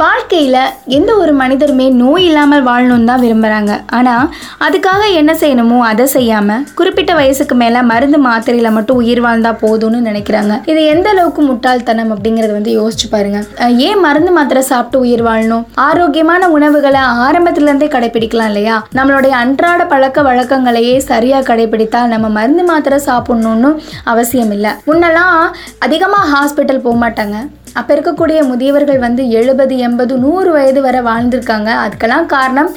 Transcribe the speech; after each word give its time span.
வாழ்க்கையில் 0.00 0.56
எந்த 0.96 1.10
ஒரு 1.20 1.32
மனிதருமே 1.40 1.84
நோய் 2.00 2.24
இல்லாமல் 2.28 2.64
வாழணும்னு 2.66 3.08
தான் 3.10 3.22
விரும்புகிறாங்க 3.22 3.72
ஆனால் 3.98 4.26
அதுக்காக 4.66 5.02
என்ன 5.20 5.32
செய்யணுமோ 5.42 5.78
அதை 5.90 6.06
செய்யாமல் 6.14 6.64
குறிப்பிட்ட 6.78 7.12
வயசுக்கு 7.20 7.54
மேலே 7.62 7.80
மருந்து 7.90 8.18
மாத்திரையில் 8.26 8.74
மட்டும் 8.76 9.00
உயிர் 9.02 9.22
வாழ்ந்தா 9.26 9.52
போதும்னு 9.62 10.00
நினைக்கிறாங்க. 10.08 10.52
இது 10.70 10.80
எந்த 10.94 11.08
அளவுக்கு 11.14 11.42
முட்டாள்தனம் 11.48 12.12
அப்படிங்கிறத 12.14 12.52
வந்து 12.58 12.76
யோசிச்சு 12.80 13.08
பாருங்க. 13.14 13.40
ஏன் 13.88 14.04
மருந்து 14.06 14.32
மாத்திரை 14.38 14.64
சாப்பிட்டு 14.72 15.02
உயிர் 15.06 15.24
வாழணும்? 15.28 15.66
ஆரோக்கியமான 15.88 16.50
உணவுகளை 16.56 17.04
ஆரம்பத்திலேருந்தே 17.26 17.90
கடைபிடிக்கலாம் 17.96 18.52
இல்லையா? 18.52 18.78
நம்மளுடைய 19.00 19.34
அன்றாட 19.42 19.84
பழக்க 19.94 20.22
வழக்கங்களையே 20.30 20.96
சரியாக 21.10 21.48
கடைபிடித்தால் 21.52 22.12
நம்ம 22.16 22.28
மருந்து 22.38 22.66
மாத்திரை 22.72 23.00
சாப்பிடணும்னு 23.10 23.72
அவசியம் 24.14 24.54
இல்லை. 24.58 24.72
முன்னெல்லாம் 24.90 25.38
அதிகமாக 25.86 26.32
ஹாஸ்பிட்டல் 26.34 26.84
போக 26.88 26.98
மாட்டாங்க. 27.06 27.38
அப்போ 27.78 27.90
இருக்கக்கூடிய 27.96 28.38
முதியவர்கள் 28.50 29.00
வந்து 29.06 29.24
எழுபது 29.40 29.74
எண்பது 29.86 30.14
நூறு 30.24 30.50
வயது 30.56 30.80
வரை 30.86 31.00
வாழ்ந்திருக்காங்க. 31.10 31.70
அதுக்கெல்லாம் 31.84 32.30
காரணம் 32.36 32.70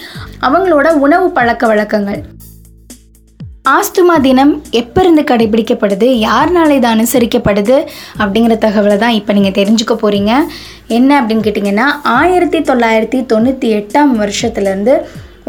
அவங்களோட 0.48 0.90
உணவு 1.06 1.30
பழக்க 1.38 1.68
வழக்கங்கள். 1.72 2.22
ஆஸ்துமா 3.76 4.14
தினம் 4.26 4.52
எப்போ 4.80 5.00
இருந்து 5.04 5.24
கடைபிடிக்கப்படுது? 5.32 6.08
யாருனால 6.28 6.76
இது 6.78 6.88
அனுசரிக்கப்படுது? 6.88 7.78
அப்படிங்கிற 8.22 8.56
தகவலை 8.66 8.98
தான் 9.04 9.18
இப்போ 9.20 9.32
நீங்கள் 9.38 9.58
தெரிஞ்சுக்க 9.60 9.96
போகிறீங்க 10.04 10.34
என்ன 10.98 11.10
அப்படின்னு 11.22 11.46
கேட்டிங்கன்னா 11.48 11.88
ஆயிரத்தி 12.20 12.60
தொள்ளாயிரத்தி 12.70 13.20
தொண்ணூற்றி 13.34 13.70
எட்டாம் 13.80 14.14
வருஷத்துலேருந்து 14.22 14.96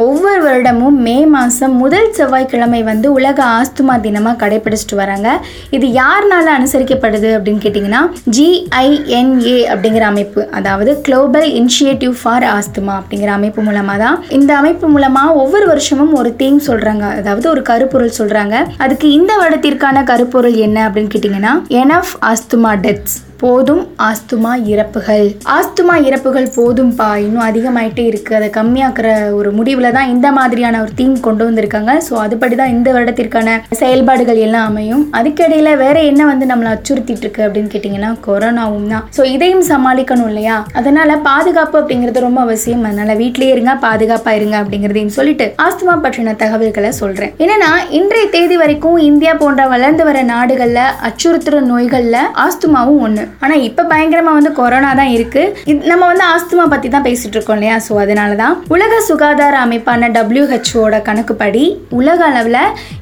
ஒவ்வொரு 0.05 0.41
வருடமும் 0.45 0.99
மே 1.07 1.17
மாதம் 1.33 1.75
முதல் 1.83 2.09
செவ்வாய்க்கிழமை 2.19 2.81
வந்து 2.89 3.09
உலக 3.19 3.39
ஆஸ்துமா 3.59 3.95
தினமாக 4.05 4.41
கடைபிடிச்சிட்டு 4.43 4.97
வராங்க. 5.01 5.29
இது 5.77 5.87
யாருனால 5.99 6.47
அனுசரிக்கப்படுது 6.59 7.31
அப்படின்னு 7.37 7.63
கேட்டிங்கன்னா 7.65 8.03
ஜிஐஎன்ஏ 8.37 9.59
அப்படிங்கிற 9.73 10.07
அமைப்பு 10.13 10.43
அதாவது 10.61 10.93
குளோபல் 11.07 11.49
இனிஷியேட்டிவ் 11.61 12.15
ஃபார் 12.23 12.47
ஆஸ்துமா 12.57 12.95
அப்படிங்கிற 13.01 13.33
அமைப்பு 13.39 13.63
மூலமாக 13.69 13.99
தான். 14.05 14.19
இந்த 14.39 14.51
அமைப்பு 14.61 14.89
மூலமாக 14.95 15.39
ஒவ்வொரு 15.45 15.69
வருஷமும் 15.73 16.15
ஒரு 16.21 16.33
தீம் 16.43 16.61
சொல்கிறாங்க 16.69 17.07
அதாவது 17.21 17.49
ஒரு 17.55 17.65
கருப்பொருள் 17.71 18.19
சொல்கிறாங்க 18.21 18.55
அதுக்கு 18.87 19.09
இந்த 19.13 19.33
வருடத்திற்கான 19.43 20.05
கருப்பொருள் 20.13 20.59
என்ன 20.69 20.79
அப்படின்னு 20.89 21.13
கேட்டிங்கன்னா 21.17 21.55
எனஃப் 21.83 22.15
ஆஸ்துமா 22.31 22.75
டெத்ஸ் 22.87 23.17
போதும் 23.43 23.83
ஆஸ்துமா 24.09 24.53
இறப்புகள். 24.73 25.27
ஆஸ்துமா 25.57 25.95
இறப்புகள் 26.09 26.49
போதும்பா 26.57 27.09
இன்னும் 27.25 27.45
அதிகமாயிட்டே 27.49 28.05
இருக்குது 28.11 28.39
அதை 28.39 28.49
கம்மியாக்குற 28.59 29.09
ஒரு 29.39 29.51
முடிவில் 29.59 29.95
தான் 29.97 30.11
இந்த 30.15 30.29
மாதிரியான 30.39 30.81
ஒரு 30.85 30.93
தீம் 31.01 31.15
கொண்டு 31.27 31.43
வந்திருக்காங்க. 31.49 31.93
ஸோ 32.07 32.15
அதுபடி 32.25 32.57
தான் 32.61 32.75
இந்த 32.77 32.89
வருடத்திற்கான 32.97 33.49
செயல்பாடுகள் 33.81 34.41
எல்லாம் 34.47 34.67
அமையும். 34.71 35.05
அதுக்கிடையில் 35.21 35.73
வேற 35.85 35.97
என்ன 36.11 36.23
வந்து 36.33 36.49
நம்மளை 36.53 36.73
அச்சுறுத்திட்டு 36.75 37.25
இருக்கு 37.27 37.45
அப்படின்னு 37.47 37.73
கேட்டிங்கன்னா 37.75 38.11
கொரோனாவும் 38.29 38.91
தான். 38.95 39.07
ஸோ 39.19 39.25
இதையும் 39.35 39.65
சமாளிக்கணும் 39.73 40.31
இல்லையா? 40.33 40.59
அதனால 40.81 41.17
பாதுகாப்பு 41.31 41.79
அப்படிங்கிறது 41.83 42.27
ரொம்ப 42.27 42.41
அவசியம். 42.47 42.85
அதனால 42.91 43.17
வீட்லயே 43.23 43.55
இருங்க 43.57 43.75
பாதுகாப்பாக 43.87 44.39
இருங்க 44.41 44.57
அப்படிங்கிறதையும் 44.63 45.17
சொல்லிட்டு 45.19 45.49
ஆஸ்துமா 45.67 45.97
பற்றின 46.07 46.37
தகவல்களை 46.45 46.93
சொல்கிறேன் 47.03 47.35
என்னன்னா 47.45 47.73
இன்றைய 48.01 48.27
தேதி 48.37 48.59
வரைக்கும் 48.65 48.99
இந்தியா 49.11 49.35
போன்ற 49.43 49.69
வளர்ந்து 49.75 50.05
வர 50.11 50.19
நாடுகளில் 50.35 50.85
அச்சுறுத்துற 51.09 51.59
நோய்களில் 51.73 52.23
ஆஸ்துமாவும் 52.47 53.03
ஒன்று 53.07 53.27
ஆனால் 53.41 53.63
இப்போ 53.63 53.83
பயங்கரமாக 53.91 54.37
வந்து 54.37 54.53
கொரோனா 54.53 54.91
தான் 54.95 55.13
இருக்குது 55.17 55.79
நம்ம 55.91 56.03
வந்து 56.07 56.25
ஆஸ்துமா 56.31 56.65
பற்றி 56.71 56.89
தான் 56.89 57.07
பேசிகிட்டு 57.07 57.37
இருக்கோம் 57.37 57.59
இல்லையா? 57.59 57.77
ஸோ 57.81 57.93
அதனால 58.01 58.35
தான் 58.37 58.55
உலக 58.71 59.01
சுகாதார 59.07 59.55
அமைப்பான 59.61 60.11
டபிள்யூஹெச்ஓட 60.15 60.97
கணக்குப்படி 61.07 61.65
உலக 61.93 62.21
அளவில் 62.27 62.61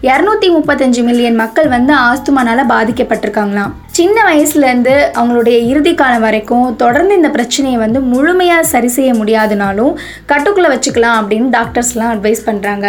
இரநூத்தி 0.09 0.51
முப்பத்தஞ்சு 0.55 1.03
மில்லியன் 1.03 1.41
மக்கள் 1.41 1.69
வந்து 1.69 1.95
ஆஸ்துமானால 2.03 2.65
பாதிக்கப்பட்டிருக்காங்களாம் 2.73 3.75
சின்ன 3.93 4.19
வயசுலேருந்து 4.25 4.95
அவங்களுடைய 5.17 5.59
இறுதி 5.69 5.93
காலம் 5.95 6.25
வரைக்கும் 6.25 6.69
தொடர்ந்து 6.77 7.15
இந்த 7.15 7.31
பிரச்சனையை 7.31 7.79
வந்து 7.79 8.01
முழுமையாக 8.11 8.69
சரி 8.69 8.91
செய்ய 8.93 9.13
முடியாதுனாலும் 9.15 9.95
கட்டுக்குள்ளே 10.27 10.71
வச்சுக்கலாம் 10.71 11.21
அப்படின்னு 11.21 11.49
டாக்டர்ஸ்லாம் 11.51 12.13
அட்வைஸ் 12.15 12.47
பண்ணுறாங்க 12.47 12.87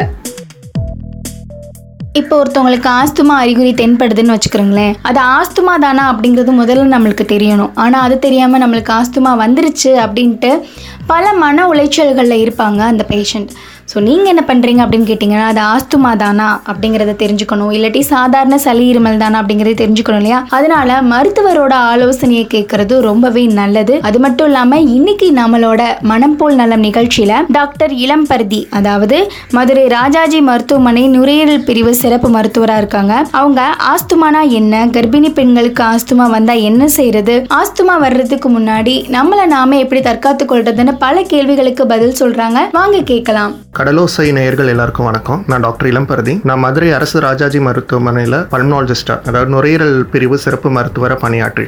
இப்போ 2.14 2.44
ஒருத்தவங்களுக்கு 2.44 2.90
ஆஸ்துமா 2.90 3.34
அறிகுறி 3.42 3.72
தென்படுதுன்னு 3.72 4.36
வச்சுக்கிறோங்களேன் 4.36 4.94
அது 5.02 5.20
ஆஸ்துமா 5.20 5.80
தானா 5.80 6.14
அப்படிங்கிறது 6.14 6.54
முதல்ல 6.62 6.86
நம்மளுக்கு 6.94 7.26
தெரியணும். 7.36 7.72
ஆனால் 7.76 8.02
அது 8.02 8.20
தெரியாமல் 8.20 8.62
நம்மளுக்கு 8.62 8.92
ஆஸ்துமா 9.00 9.32
வந்துருச்சு 9.44 9.92
அப்படின்ட்டு 10.06 10.62
பல 11.08 11.34
மன 11.34 11.68
உளைச்சல்களில் 11.68 12.44
இருப்பாங்க 12.46 12.78
அந்த 12.78 13.06
பேஷண்ட் 13.10 13.52
ஸோ 13.92 13.98
நீங்கள் 14.08 14.32
என்ன 14.32 14.42
பண்ணுறீங்க 14.48 14.82
அப்படின்னு 14.84 15.08
கேட்டிங்கன்னா 15.10 15.46
அது 15.52 15.62
ஆஸ்துமா 15.74 16.10
தானா 16.24 16.48
அப்படிங்கிறத 16.72 17.14
தெரிஞ்சுக்கணும். 17.22 17.72
இல்லாட்டி 17.76 18.02
சாதாரண 18.12 18.56
சளி 18.66 18.84
இருமல் 18.92 19.22
தானா 19.22 19.38
அப்படிங்கிறத 19.42 19.78
தெரிஞ்சுக்கணும் 19.84 20.22
இல்லையா? 20.22 20.40
அதனால 20.58 20.98
மருத்துவரோட 21.12 21.74
ஆலோசனையை 21.92 22.44
கேட்கறது 22.54 22.96
ரொம்பவே 23.08 23.44
நல்லது. 23.62 23.96
அது 24.10 24.20
மட்டும் 24.26 24.50
இல்லாமல் 24.50 24.86
இன்னைக்கு 24.98 25.30
நம்மளோட 25.40 25.82
மனம் 26.12 26.36
போல் 26.42 26.60
நலம் 26.62 26.86
நிகழ்ச்சியில் 26.88 27.34
டாக்டர் 27.58 27.96
இளம்பருதி 28.04 28.62
அதாவது 28.80 29.18
மதுரை 29.58 29.86
ராஜாஜி 29.98 30.42
மருத்துவமனை 30.50 31.04
நுரையீரல் 31.16 31.66
பிரிவு 31.70 31.94
சிறப்பு 32.04 32.32
மருத்துவராக 32.36 32.82
இருக்காங்க. 32.84 33.16
அவங்க 33.40 33.62
ஆஸ்துமானா 33.94 34.44
என்ன 34.60 34.84
கர்ப்பிணி 34.98 35.32
பெண்களுக்கு 35.40 35.84
ஆஸ்துமா 35.92 36.28
வந்தால் 36.36 36.64
என்ன 36.70 36.92
செய்யறது 36.98 37.38
ஆஸ்துமா 37.60 37.98
வர்றதுக்கு 38.06 38.52
முன்னாடி 38.58 38.96
நம்மளை 39.18 39.48
நாம 39.56 39.82
எப்படி 39.86 40.04
தற்காத்து 40.10 40.46
கொள்றதுன்னு 40.54 40.96
பல 41.08 41.26
கேள்விகளுக்கு 41.34 41.86
பதில் 41.96 42.18
சொல்றாங்க. 42.22 42.60
வாங்க 42.80 43.04
கேட்கலாம். 43.14 43.54
கடலோசை 43.80 44.32
நேயர்கள் 44.32 44.68
எல்லாருக்கும் 44.68 45.06
வணக்கம். 45.06 45.44
நான் 45.48 45.62
டாக்டர் 45.62 45.88
இளம்பரதி. 45.88 46.40
நான் 46.44 46.60
மதுரை 46.60 46.92
அரசு 46.92 47.20
ராஜாஜி 47.20 47.60
மருத்துவமனையில் 47.60 48.34
பல்மனாலஜிஸ்டா 48.34 49.24
அதாவது 49.26 49.52
நுரையீரல் 49.52 50.06
பிரிவு 50.06 50.38
சிறப்பு 50.38 50.70
மருத்துவரை 50.70 51.18
பணியாற்றி. 51.22 51.66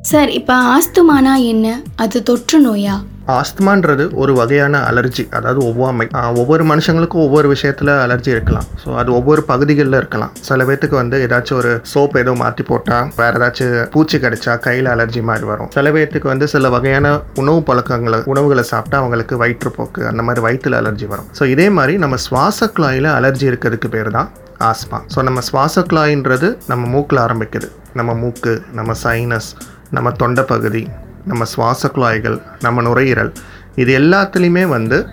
சார் 0.00 0.28
இப்போ 0.28 0.54
ஆஸ்துமானா 0.54 1.34
என்ன? 1.44 1.80
அது 1.96 2.22
தொற்று 2.22 2.58
நோயா? 2.66 2.96
ஆஸ்துமான்றது 3.36 4.04
ஒரு 4.22 4.32
வகையான 4.38 4.74
அலர்ஜி 4.90 5.24
அதாவது 5.38 5.60
ஒவ்வாமை. 5.68 6.06
ஒவ்வொரு 6.40 6.64
மனுஷங்களுக்கும் 6.70 7.24
ஒவ்வொரு 7.26 7.48
விஷயத்தில் 7.52 7.92
அலர்ஜி 8.04 8.30
இருக்கலாம். 8.34 8.66
ஸோ 8.82 8.88
அது 9.00 9.10
ஒவ்வொரு 9.18 9.42
பகுதிகளில் 9.50 9.98
இருக்கலாம். 10.00 10.32
சில 10.48 10.64
பேர்த்துக்கு 10.68 10.96
வந்து 11.02 11.16
ஏதாச்சும் 11.26 11.58
ஒரு 11.60 11.72
சோப் 11.92 12.16
ஏதோ 12.22 12.34
மாற்றி 12.42 12.64
போட்டால் 12.70 13.08
வேறு 13.20 13.38
ஏதாச்சும் 13.40 13.74
பூச்சி 13.94 14.18
கடிச்சா 14.24 14.54
கையில் 14.66 14.88
அலர்ஜி 14.94 15.22
மாதிரி 15.30 15.46
வரும். 15.52 15.70
சில 15.76 15.90
பேர்த்துக்கு 15.96 16.32
வந்து 16.32 16.48
சில 16.54 16.68
வகையான 16.76 17.12
உணவு 17.42 17.60
பழக்கங்களை 17.70 18.20
உணவுகளை 18.32 18.64
சாப்பிட்டா 18.72 18.98
அவங்களுக்கு 19.02 19.36
வயிற்றுப்போக்கு 19.42 20.02
அந்த 20.12 20.24
மாதிரி 20.28 20.44
வயிற்றில் 20.46 20.78
அலர்ஜி 20.80 21.08
வரும். 21.12 21.28
ஸோ 21.40 21.44
இதே 21.54 21.68
மாதிரி 21.78 21.96
நம்ம 22.04 22.18
சுவாச 22.26 22.70
குழாயில் 22.78 23.10
அலர்ஜி 23.18 23.46
இருக்கிறதுக்கு 23.50 23.90
பேர் 23.96 24.10
தான் 24.18 24.30
ஆஸ்மா 24.70 24.98
ஸோ 25.12 25.18
நம்ம 25.28 25.42
சுவாச 25.50 25.84
குழாயின்றது 25.90 26.50
நம்ம 26.72 26.82
மூக்கில் 26.94 27.22
ஆரம்பிக்குது. 27.26 27.68
நம்ம 27.98 28.10
மூக்கு 28.22 28.52
நம்ம 28.78 28.92
சைனஸ் 29.04 29.48
நம்ம 29.96 30.10
தொண்டை 30.22 30.42
பகுதி 30.50 30.82
நம்ம 31.24 31.44
சுவாச 31.44 31.88
குழாய்கள் 31.88 32.42
நம்ம 32.60 32.82
நுரையீரல் 32.82 33.32
இது 33.74 33.98
எல்லாத்துலேயுமே 33.98 34.66
வந்து 34.68 35.06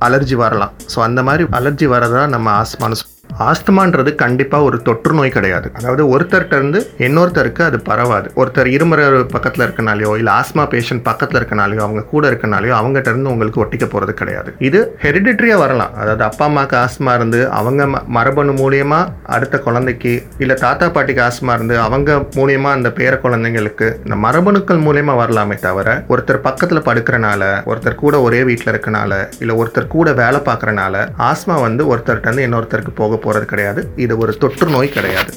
அலர்ஜி 0.00 0.34
வரலாம். 0.34 0.72
ஸோ 0.94 0.98
அந்த 0.98 1.22
மாதிரி 1.22 1.44
அலர்ஜி 1.50 1.86
வரதான் 1.88 2.28
நம்ம 2.28 2.62
ஆஸ்மானு 2.62 2.96
ஆஸ்துமான்றது 3.44 4.14
கண்டிப்பாக 4.14 4.62
ஒரு 4.62 4.82
தொற்று 4.82 5.12
நோய் 5.12 5.30
கிடையாது. 5.30 5.70
அதாவது 5.74 6.02
ஒருத்தர்கிட்ட 6.08 6.52
இருந்து 6.52 6.90
இன்னொருத்தருக்கு 6.98 7.62
அது 7.62 7.80
பரவாது. 7.80 8.30
ஒருத்தர் 8.36 8.66
இருமுறை 8.66 9.04
பக்கத்தில் 9.26 9.66
இருக்கனாலையோ 9.66 10.16
இல்லை 10.16 10.32
ஆஸ்மா 10.34 10.62
பேஷண்ட் 10.70 11.02
பக்கத்தில் 11.02 11.40
இருக்கனாலையோ 11.40 11.78
அவங்க 11.78 12.04
கூட 12.04 12.30
இருக்கனாலையோ 12.30 12.74
அவங்ககிட்ட 12.74 13.08
இருந்து 13.08 13.30
உங்களுக்கு 13.30 13.62
ஒட்டிக்க 13.64 13.84
போகிறது 13.84 14.14
கிடையாது. 14.14 14.54
இது 14.60 14.96
ஹெரிடிட்ரியாக 15.02 15.58
வரலாம். 15.58 15.92
அதாவது 15.94 16.24
அப்பா 16.24 16.44
அம்மாவுக்கு 16.44 16.76
ஆஸ்மா 16.76 17.14
இருந்து 17.14 17.50
அவங்க 17.50 17.86
ம- 17.86 18.02
மரபணு 18.08 18.52
மூலியமா 18.52 19.00
அடுத்த 19.26 19.58
குழந்தைக்கு 19.58 20.12
இல்லை 20.38 20.56
தாத்தா 20.56 20.88
பாட்டிக்கு 20.88 21.22
ஆஸ்மா 21.22 21.54
இருந்து 21.54 21.78
அவங்க 21.78 22.10
மூலியமா 22.34 22.70
அந்த 22.70 22.90
பேர 22.90 23.20
குழந்தைங்களுக்கு 23.22 23.96
இந்த 24.04 24.16
மரபணுக்கள் 24.24 24.84
மூலியமா 24.84 25.16
வரலாமே 25.16 25.54
தவிர 25.58 25.80
ஒருத்தர் 26.08 26.40
பக்கத்தில் 26.40 26.82
படுக்கிறனால 26.82 27.42
ஒருத்தர் 27.64 27.94
கூட 27.94 28.20
ஒரே 28.20 28.44
வீட்டில் 28.44 28.72
இருக்கனால 28.72 29.12
இல்லை 29.38 29.56
ஒருத்தர் 29.56 29.86
கூட 29.88 30.12
வேலை 30.14 30.40
பார்க்கறனால 30.42 30.92
ஆஸ்மா 31.24 31.60
வந்து 31.60 31.84
ஒருத்தர்கிட்ட 31.86 32.26
இருந்து 32.26 32.46
இன்னொருத்தருக்கு 32.48 32.94
போக 32.94 33.13
போகிறது 33.24 33.48
கிடையாது. 33.54 33.82
இது 34.04 34.16
ஒரு 34.18 34.34
தொற்று 34.44 34.68
நோய் 34.76 34.94
கிடையாது. 34.98 35.32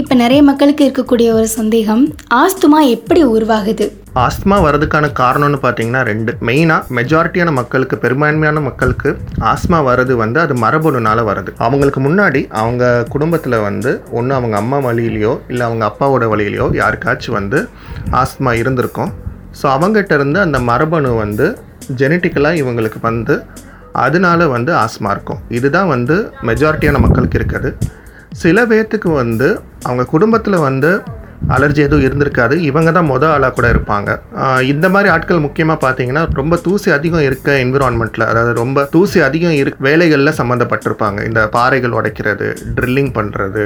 இப்போ 0.00 0.14
நிறைய 0.14 0.40
மக்களுக்கு 0.48 0.82
இருக்கக்கூடிய 0.86 1.28
ஒரு 1.38 1.48
சந்தேகம் 1.58 2.04
ஆஸ்துமா 2.40 2.78
எப்படி 2.94 3.20
உருவாகுது? 3.34 3.86
ஆஸ்துமா 4.22 4.56
வர்றதுக்கான 4.64 5.06
காரணம்னு 5.20 5.58
பார்த்தீங்கன்னா 5.64 6.02
ரெண்டு. 6.08 6.32
மெயினாக 6.48 6.94
மெஜாரிட்டியான 6.96 7.50
மக்களுக்கு 7.58 7.96
பெரும்பான்மையான 8.04 8.60
மக்களுக்கு 8.66 9.10
ஆஸ்மா 9.52 9.78
வர்றது 9.88 10.14
வந்து 10.22 10.38
அது 10.44 10.54
மரபணுனால 10.64 11.24
வருது 11.28 11.50
அவங்களுக்கு 11.64 12.00
முன்னாடி 12.06 12.42
அவங்க 12.62 12.92
குடும்பத்தில் 13.14 13.58
வந்து 13.68 13.92
ஒன்று 14.20 14.34
அவங்க 14.38 14.56
அம்மா 14.62 14.80
வழியிலையோ 14.88 15.32
இல்லை 15.52 15.66
அவங்க 15.68 15.86
அப்பாவோட 15.90 16.26
வழியிலையோ 16.34 16.68
யாருக்காச்சும் 16.82 17.38
வந்து 17.38 17.60
ஆஸ்துமா 18.22 18.54
இருந்திருக்கும். 18.62 19.12
ஸோ 19.60 19.66
அவங்ககிட்ட 19.76 20.14
இருந்து 20.20 20.40
அந்த 20.46 20.60
மரபணு 20.70 21.12
வந்து 21.24 21.48
ஜெனட்டிக்கலாக 22.00 22.60
இவங்களுக்கு 22.62 23.00
வந்து 23.10 23.36
அதனால 24.04 24.46
வந்து 24.56 24.72
ஆஸ்மா 24.84 25.10
இருக்கும். 25.14 25.40
இதுதான் 25.58 25.90
வந்து 25.94 26.18
மெஜாரிட்டியான 26.50 27.00
மக்களுக்கு 27.06 27.38
இருக்குது. 27.40 27.70
சில 28.44 28.66
பேர்த்துக்கு 28.70 29.10
வந்து 29.22 29.48
அவங்க 29.88 30.04
குடும்பத்தில் 30.14 30.64
வந்து 30.68 30.92
அலர்ஜி 31.54 31.80
எதுவும் 31.84 32.04
இருந்திருக்காது. 32.06 32.54
இவங்க 32.68 32.90
தான் 32.96 33.08
மொதல் 33.10 33.32
ஆளாக 33.34 33.52
கூட 33.56 33.66
இருப்பாங்க. 33.74 34.10
இந்த 34.72 34.86
மாதிரி 34.94 35.08
ஆட்கள் 35.14 35.42
முக்கியமாக 35.46 35.78
பார்த்தீங்கன்னா 35.84 36.22
ரொம்ப 36.40 36.56
தூசி 36.66 36.88
அதிகம் 36.96 37.24
இருக்க 37.28 37.56
என்விரான்மெண்ட்டில் 37.62 38.26
அதாவது 38.28 38.52
ரொம்ப 38.60 38.84
தூசி 38.92 39.18
அதிகம் 39.28 39.56
இரு 39.60 39.72
வேலைகளில் 39.86 40.36
சம்மந்தப்பட்டிருப்பாங்க. 40.40 41.18
இந்த 41.28 41.42
பாறைகள் 41.56 41.96
உடைக்கிறது 42.00 42.48
ட்ரில்லிங் 42.76 43.10
பண்ணுறது 43.18 43.64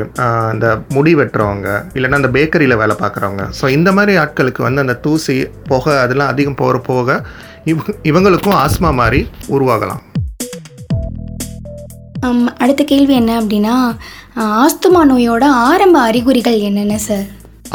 இந்த 0.54 0.68
முடி 0.96 1.12
வெட்டுறவங்க 1.20 1.68
இல்லைன்னா 1.98 2.20
அந்த 2.22 2.30
பேக்கரியில் 2.38 2.80
வேலை 2.82 2.96
பார்க்குறவங்க. 3.02 3.44
ஸோ 3.58 3.68
இந்த 3.76 3.92
மாதிரி 3.98 4.14
ஆட்களுக்கு 4.22 4.64
வந்து 4.68 4.84
அந்த 4.86 4.96
தூசி 5.06 5.36
புகை 5.72 5.96
அதெல்லாம் 6.06 6.32
அதிகம் 6.34 6.60
போகிற 6.62 6.80
போக 6.92 7.18
இவ் 7.66 7.78
இவங்களுக்கும் 8.02 8.58
ஆஸ்மா 8.64 8.92
மாதிரி 8.94 9.26
உருவாகலாம். 9.48 10.02
அடுத்த 12.58 12.84
கேள்வி 12.84 13.14
என்ன 13.14 13.40
அப்படின்னா 13.40 13.74
ஆஸ்துமா 14.40 15.00
நோயோட 15.10 15.44
ஆரம்ப 15.44 16.00
அறிகுறிகள் 16.00 16.58
என்னென்ன 16.58 16.98
சார்? 16.98 17.26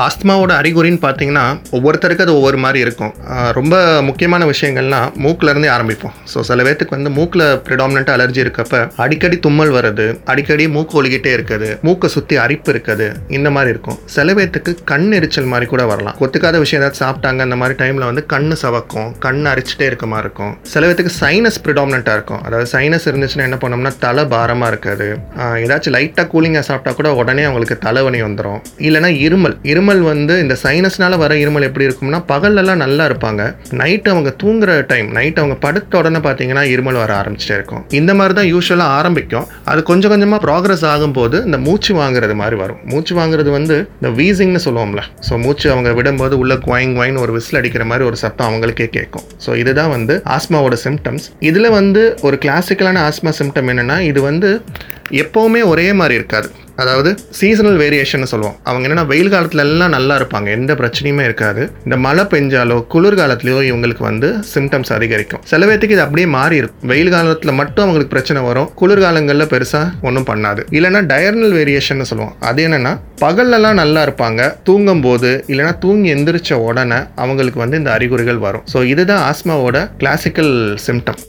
ஆஸ்துமாவோட 0.05 0.51
அறிகுறின்னு 0.61 1.01
பார்த்தீங்கன்னா 1.05 1.45
ஒவ்வொருத்தருக்கு 1.77 2.25
அது 2.25 2.33
ஒவ்வொரு 2.39 2.57
மாதிரி 2.65 2.79
இருக்கும். 2.85 3.13
ரொம்ப 3.59 3.75
முக்கியமான 4.09 4.45
விஷயங்கள்லாம் 4.51 5.07
மூக்கிலேருந்தே 5.25 5.69
ஆரம்பிப்போம். 5.75 6.13
ஸோ 6.31 6.39
சில 6.49 6.63
பேர்த்துக்கு 6.67 6.95
வந்து 6.97 7.11
மூக்கில் 7.17 7.45
ப்ரிடாமினண்ட்டாக 7.67 8.17
அலர்ஜி 8.17 8.41
இருக்கப்ப 8.45 8.81
அடிக்கடி 9.05 9.39
தும்மல் 9.45 9.73
வருது 9.77 10.07
அடிக்கடி 10.33 10.65
மூக்கு 10.75 10.95
ஒழுகிட்டே 11.01 11.33
இருக்குது 11.37 11.69
மூக்கை 11.87 12.09
சுற்றி 12.15 12.37
அரிப்பு 12.45 12.71
இருக்குது 12.73 13.07
இந்த 13.37 13.49
மாதிரி 13.55 13.73
இருக்கும். 13.75 13.97
சில 14.15 14.33
பேர்த்துக்கு 14.39 14.73
கண் 14.91 15.09
எரிச்சல் 15.19 15.49
மாதிரி 15.53 15.67
கூட 15.73 15.83
வரலாம். 15.91 16.17
ஒத்துக்காத 16.25 16.59
விஷயம் 16.63 16.81
ஏதாவது 16.81 17.01
சாப்பிட்டாங்க 17.03 17.41
அந்த 17.47 17.57
மாதிரி 17.61 17.77
டைமில் 17.81 18.07
வந்து 18.09 18.25
கண் 18.33 18.49
சவக்கும் 18.63 19.09
கண் 19.25 19.43
அரிச்சிட்டே 19.53 19.87
இருக்க 19.91 20.05
மாதிரி 20.13 20.25
இருக்கும். 20.27 20.53
சில 20.73 20.85
பேர்த்துக்கு 20.87 21.15
சைனஸ் 21.21 21.61
ப்ரிடாமினண்ட்டாக 21.65 22.17
இருக்கும். 22.19 22.41
அதாவது 22.47 22.69
சைனஸ் 22.75 23.07
இருந்துச்சுன்னா 23.11 23.47
என்ன 23.49 23.59
பண்ணோம்னா 23.63 23.93
தலை 24.05 24.25
பாரமாக 24.35 24.71
இருக்காது. 24.73 25.09
ஏதாச்சும் 25.65 25.95
லைட்டாக 25.97 26.27
கூலிங்காக 26.33 26.65
சாப்பிட்டா 26.69 26.93
கூட 26.99 27.09
உடனே 27.21 27.45
அவங்களுக்கு 27.49 27.77
தலைவலி 27.87 28.21
வந்துடும் 28.27 28.59
இல்லைன்னா 28.87 29.11
இருமல் 29.27 29.57
இருமல் 29.71 29.80
இருமல் 29.81 30.01
வந்து 30.09 30.33
இந்த 30.41 30.55
சைனஸ்னால 30.63 31.17
வர 31.21 31.33
இருமல் 31.43 31.65
எப்படி 31.67 31.85
இருக்கும்னா 31.87 32.17
பகல்லலாம் 32.31 32.81
நல்லா 32.83 33.03
இருப்பாங்க. 33.09 33.41
நைட் 33.79 34.07
அவங்க 34.11 34.29
தூங்குற 34.41 34.71
டைம் 34.91 35.07
நைட் 35.17 35.39
அவங்க 35.41 35.55
படுத்த 35.63 35.97
உடனே 35.99 36.19
பார்த்தீங்கன்னா 36.25 36.63
இருமல் 36.73 36.99
வர 37.01 37.11
ஆரம்பிச்சிட்டே 37.21 37.55
இருக்கும். 37.59 37.81
இந்த 37.99 38.11
மாதிரி 38.19 38.33
தான் 38.39 38.49
யூஸ்வலாக 38.51 38.97
ஆரம்பிக்கும். 38.99 39.47
அது 39.71 39.81
கொஞ்சம் 39.89 40.11
கொஞ்சமாக 40.13 40.39
ப்ராக்ரஸ் 40.45 40.85
ஆகும்போது 40.91 41.39
இந்த 41.47 41.59
மூச்சு 41.65 41.91
வாங்குறது 42.01 42.35
மாதிரி 42.41 42.57
வரும். 42.63 42.79
மூச்சு 42.93 43.15
வாங்குறது 43.19 43.51
வந்து 43.57 43.77
இந்த 43.99 44.11
வீசிங்னு 44.19 44.63
சொல்லுவோம்ல. 44.67 45.03
ஸோ 45.29 45.41
மூச்சு 45.45 45.67
அவங்க 45.73 45.91
விடும்போது 45.99 46.37
உள்ள 46.43 46.55
குவாயிங் 46.67 46.95
வாயின் 47.01 47.21
ஒரு 47.25 47.33
விசில் 47.37 47.59
அடிக்கிற 47.61 47.85
மாதிரி 47.91 48.05
ஒரு 48.11 48.19
சத்தம் 48.23 48.49
அவங்களுக்கே 48.51 48.89
கேட்கும். 48.97 49.27
ஸோ 49.45 49.57
இதுதான் 49.63 49.93
வந்து 49.97 50.15
ஆஸ்மாவோட 50.37 50.77
சிம்டம்ஸ் 50.85 51.27
இதில் 51.51 51.75
வந்து 51.79 52.03
ஒரு 52.29 52.37
கிளாசிக்கலான 52.45 53.03
ஆஸ்மா 53.09 53.33
சிம்டம் 53.41 53.71
என்னென்னா 53.73 53.99
இது 54.11 54.21
வந்து 54.31 54.51
எப்போவுமே 55.23 55.61
ஒரே 55.73 55.87
மாதிரி 56.01 56.15
இருக்காது. 56.19 56.49
அதாவது 56.83 57.09
சீசனல் 57.39 57.79
வேரியேஷன் 57.83 58.29
சொல்லுவோம். 58.31 58.55
அவங்க 58.69 58.85
என்னன்னா 58.87 59.05
வெயில் 59.11 59.31
காலத்துல 59.33 59.65
எல்லாம் 59.67 59.93
நல்லா 59.95 60.15
இருப்பாங்க. 60.19 60.47
எந்த 60.57 60.73
பிரச்சனையுமே 60.81 61.23
இருக்காது. 61.29 61.61
இந்த 61.85 61.97
மழை 62.05 62.25
பெஞ்சாலோ 62.33 62.77
குளிர்காலத்திலயோ 62.93 63.59
இவங்களுக்கு 63.69 64.03
வந்து 64.09 64.29
சிம்டம்ஸ் 64.53 64.93
அதிகரிக்கும். 64.97 65.43
சில 65.51 65.65
பேர்த்துக்கு 65.69 65.97
இது 65.97 66.05
அப்படியே 66.05 66.27
மாறி 66.37 66.55
இருக்கும். 66.61 66.87
வெயில் 66.93 67.13
காலத்தில் 67.15 67.57
மட்டும் 67.61 67.85
அவங்களுக்கு 67.85 68.13
பிரச்சனை 68.15 68.41
வரும். 68.49 68.69
குளிர்காலங்களில் 68.81 69.49
பெருசாக 69.53 70.07
ஒன்றும் 70.09 70.29
பண்ணாது. 70.31 70.63
இல்லைன்னா 70.77 71.03
டயர்னல் 71.13 71.55
வேரியேஷன் 71.59 72.09
சொல்லுவோம். 72.11 72.35
அது 72.51 72.61
என்னன்னா 72.67 72.93
பகல்லலாம் 73.25 73.79
நல்லா 73.83 74.03
இருப்பாங்க. 74.07 74.41
தூங்கும் 74.69 75.03
போது 75.07 75.31
இல்லைன்னா 75.51 75.75
தூங்கி 75.85 76.09
எந்திரிச்ச 76.15 76.53
உடனே 76.69 76.99
அவங்களுக்கு 77.25 77.59
வந்து 77.65 77.79
இந்த 77.81 77.91
அறிகுறிகள் 77.97 78.41
வரும். 78.47 78.65
ஸோ 78.73 78.79
இதுதான் 78.93 79.23
ஆஸ்மாவோட 79.29 79.77
கிளாசிக்கல் 80.01 80.55
சிம்டம் 80.87 81.21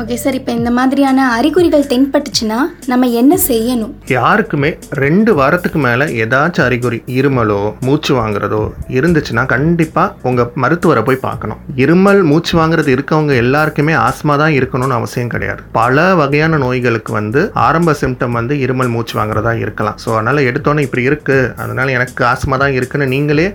ஓகே 0.00 0.16
சார் 0.20 0.36
இப்போ 0.38 0.52
இந்த 0.58 0.70
மாதிரியான 0.76 1.24
அறிகுறிகள் 1.38 1.88
தென்பட்டுச்சுன்னா 1.90 2.58
நம்ம 2.90 3.08
என்ன 3.20 3.34
செய்யணும்? 3.48 3.90
யாருக்குமே 4.14 4.70
ரெண்டு 5.02 5.30
வாரத்துக்கு 5.38 5.78
மேலே 5.86 6.04
ஏதாச்சும் 6.22 6.64
அறிகுறி 6.66 6.98
இருமலோ 7.16 7.58
மூச்சு 7.86 8.12
வாங்குறதோ 8.18 8.60
இருந்துச்சுன்னா 8.98 9.42
கண்டிப்பாக 9.52 10.28
உங்கள் 10.28 10.48
மருத்துவரை 10.64 11.02
போய் 11.08 11.20
பார்க்கணும். 11.26 11.60
இருமல் 11.84 12.20
மூச்சு 12.30 12.54
வாங்குறது 12.60 12.90
இருக்கவங்க 12.96 13.34
எல்லாருக்குமே 13.42 13.94
ஆஸ்மா 14.06 14.36
தான் 14.42 14.56
இருக்கணும்னு 14.58 14.96
அவசியம் 15.00 15.32
கிடையாது. 15.34 15.60
பல 15.78 16.06
வகையான 16.20 16.60
நோய்களுக்கு 16.64 17.12
வந்து 17.18 17.42
ஆரம்ப 17.66 17.96
சிம்டம் 18.00 18.38
வந்து 18.40 18.56
இருமல் 18.64 18.92
மூச்சு 18.94 19.16
வாங்குறதா 19.20 19.54
இருக்கலாம். 19.64 19.98
ஸோ 20.04 20.10
அதனால் 20.16 20.46
எடுத்தோன்னே 20.52 20.86
இப்படி 20.88 21.04
இருக்குது 21.10 21.52
அதனால் 21.64 21.94
எனக்கு 21.98 22.24
ஆஸ்மா 22.32 22.58
தான் 22.64 22.76
இருக்குன்னு 22.78 23.10
நீங்களே 23.14 23.46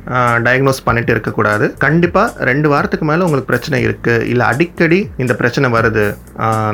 டயக்னோஸ் 0.50 0.86
பண்ணிட்டு 0.89 1.13
இருக்கக்கூடாது 1.18 1.68
கண்டிப்பாக 1.88 2.45
ரெண்டு 2.51 2.69
வாரத்துக்கு 2.75 3.10
மேலே 3.12 3.25
உங்களுக்கு 3.28 3.51
பிரச்சனை 3.54 3.81
இருக்குது 3.89 4.24
இல்லை 4.34 4.48
அடிக்கடி 4.54 5.01
இந்த 5.25 5.34
பிரச்சனை 5.44 5.68
வருது. 5.78 6.07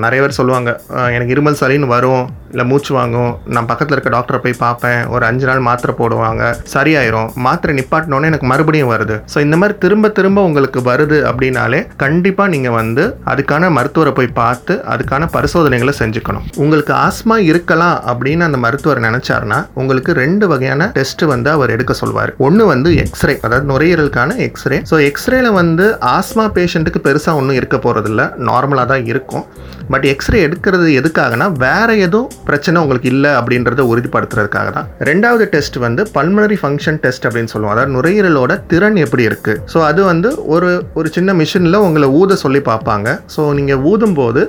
நிறைய 0.04 0.19
பேர் 0.24 0.39
சொல்லுவாங்க 0.39 0.69
எனக்கு 1.15 1.33
இருமல் 1.36 1.60
சளின்னு 1.60 1.88
வரும் 1.95 2.24
இல்லை 2.54 2.63
மூச்சு 2.69 2.92
வாங்கும் 2.98 3.31
நான் 3.56 3.68
பக்கத்தில் 3.69 3.95
இருக்க 3.95 4.10
டாக்டரை 4.15 4.39
போய் 4.42 4.56
பார்ப்பேன் 4.63 5.00
ஒரு 5.13 5.24
அஞ்சு 5.27 5.45
நாள் 5.50 5.62
மாத்திரை 5.68 5.94
போடுவாங்க 6.00 6.44
சரியாயிரும் 6.74 7.30
மாத்திரை 7.45 7.74
நிப்பாட்டினோன்னே 7.77 8.30
எனக்கு 8.31 8.48
மறுபடியும் 8.51 8.92
வருது. 8.94 9.15
ஸோ 9.33 9.38
இந்த 9.45 9.56
மாதிரி 9.62 9.75
திரும்ப 9.83 10.12
திரும்ப 10.18 10.39
உங்களுக்கு 10.50 10.80
வருது 10.89 11.18
அப்படின்னாலே 11.30 11.80
கண்டிப்பாக 12.04 12.51
நீங்கள் 12.56 12.75
வந்து 12.80 13.06
அதுக்கான 13.31 13.71
மருத்துவரை 13.77 14.13
போய் 14.19 14.30
பார்த்து 14.42 14.75
அதுக்கான 14.94 15.30
பரிசோதனைகளை 15.38 15.94
செஞ்சுக்கணும். 16.01 16.45
உங்களுக்கு 16.63 16.94
ஆஸ்மா 17.06 17.38
இருக்கலாம் 17.51 17.98
அப்படின்னு 18.13 18.48
அந்த 18.50 18.60
மருத்துவர் 18.65 19.04
நினச்சாருன்னா 19.07 19.60
உங்களுக்கு 19.81 20.13
ரெண்டு 20.24 20.48
வகையான 20.54 20.89
டெஸ்ட் 21.00 21.25
வந்து 21.33 21.51
அவர் 21.56 21.74
எடுக்க 21.77 21.95
சொல்வார். 22.01 22.33
ஒன்று 22.48 22.65
வந்து 22.74 22.92
எக்ஸ்ரே 23.06 23.36
அதாவது 23.45 23.68
நுரையீரலுக்கான 23.74 24.38
எக்ஸ்ரே 24.50 24.80
ஸோ 24.92 24.98
எக்ஸ்ரேல 25.10 25.51
வந்து 25.62 25.88
ஆஸ்மா 26.15 26.48
பேஷண்ட்டுக்கு 26.60 27.06
பெருசாக 27.10 27.39
ஒன்றும் 27.42 27.60
இருக்க 27.62 27.77
போகிறதில்ல 27.88 28.21
நார்மலாக 28.51 28.88
தான் 28.94 29.06
இருக்கும். 29.13 29.45
பட் 29.94 30.05
எக்ஸ்ரே 30.13 30.39
எடுக்கிறது 30.47 30.88
எதுக்காகனா 31.00 31.47
வேற 31.65 31.89
எதுவும் 32.05 32.29
பிரச்சனை 32.50 32.81
உங்களுக்கு 32.83 33.09
இல்லை 33.15 33.31
அப்படின்றத 33.39 33.81
உறுதிப்படுத்துறதுக்காக 33.91 34.69
தான். 34.77 34.88
ரெண்டாவது 35.09 35.45
டெஸ்ட் 35.53 35.77
வந்து 35.85 36.03
பல்மனரி 36.17 36.57
ஃபங்க்ஷன் 36.61 37.00
டெஸ்ட் 37.05 37.27
அப்படின்னு 37.27 37.53
சொல்லுவோம். 37.53 37.73
அதாவது 37.75 37.95
நுரையீரலோட 37.97 38.51
திறன் 38.73 39.00
எப்படி 39.05 39.25
இருக்குது 39.29 39.59
ஸோ 39.73 39.79
அது 39.89 40.01
வந்து 40.11 40.31
ஒரு 40.55 40.71
ஒரு 41.01 41.09
சின்ன 41.17 41.33
மிஷினில் 41.41 41.83
உங்களை 41.88 42.09
ஊத 42.21 42.38
சொல்லி 42.45 42.63
பார்ப்பாங்க. 42.71 43.17
ஸோ 43.35 43.44
நீங்கள் 43.59 43.83
ஊதும் 43.91 44.17
போது 44.21 44.44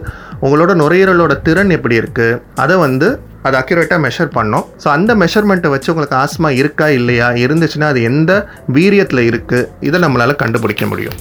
உங்களோட 0.47 0.73
நுரையீரலோட 0.83 1.35
திறன் 1.49 1.73
எப்படி 1.79 1.97
இருக்குது 2.03 2.41
அதை 2.65 2.77
வந்து 2.87 3.09
அது 3.49 3.57
அக்யூரேட்டாக 3.61 4.01
மெஷர் 4.05 4.31
பண்ணோம். 4.37 4.67
ஸோ 4.83 4.87
அந்த 4.97 5.13
மெஷர்மெண்ட்டை 5.23 5.71
வச்சு 5.73 5.91
உங்களுக்கு 5.93 6.17
ஆஸ்மா 6.23 6.51
இருக்கா 6.61 6.87
இல்லையா 6.99 7.29
இருந்துச்சுன்னா 7.45 7.91
அது 7.93 8.03
எந்த 8.11 8.33
வீரியத்தில் 8.79 9.29
இருக்குது 9.31 9.69
இதை 9.89 10.01
நம்மளால் 10.07 10.41
கண்டுபிடிக்க 10.43 10.87
முடியும். 10.93 11.19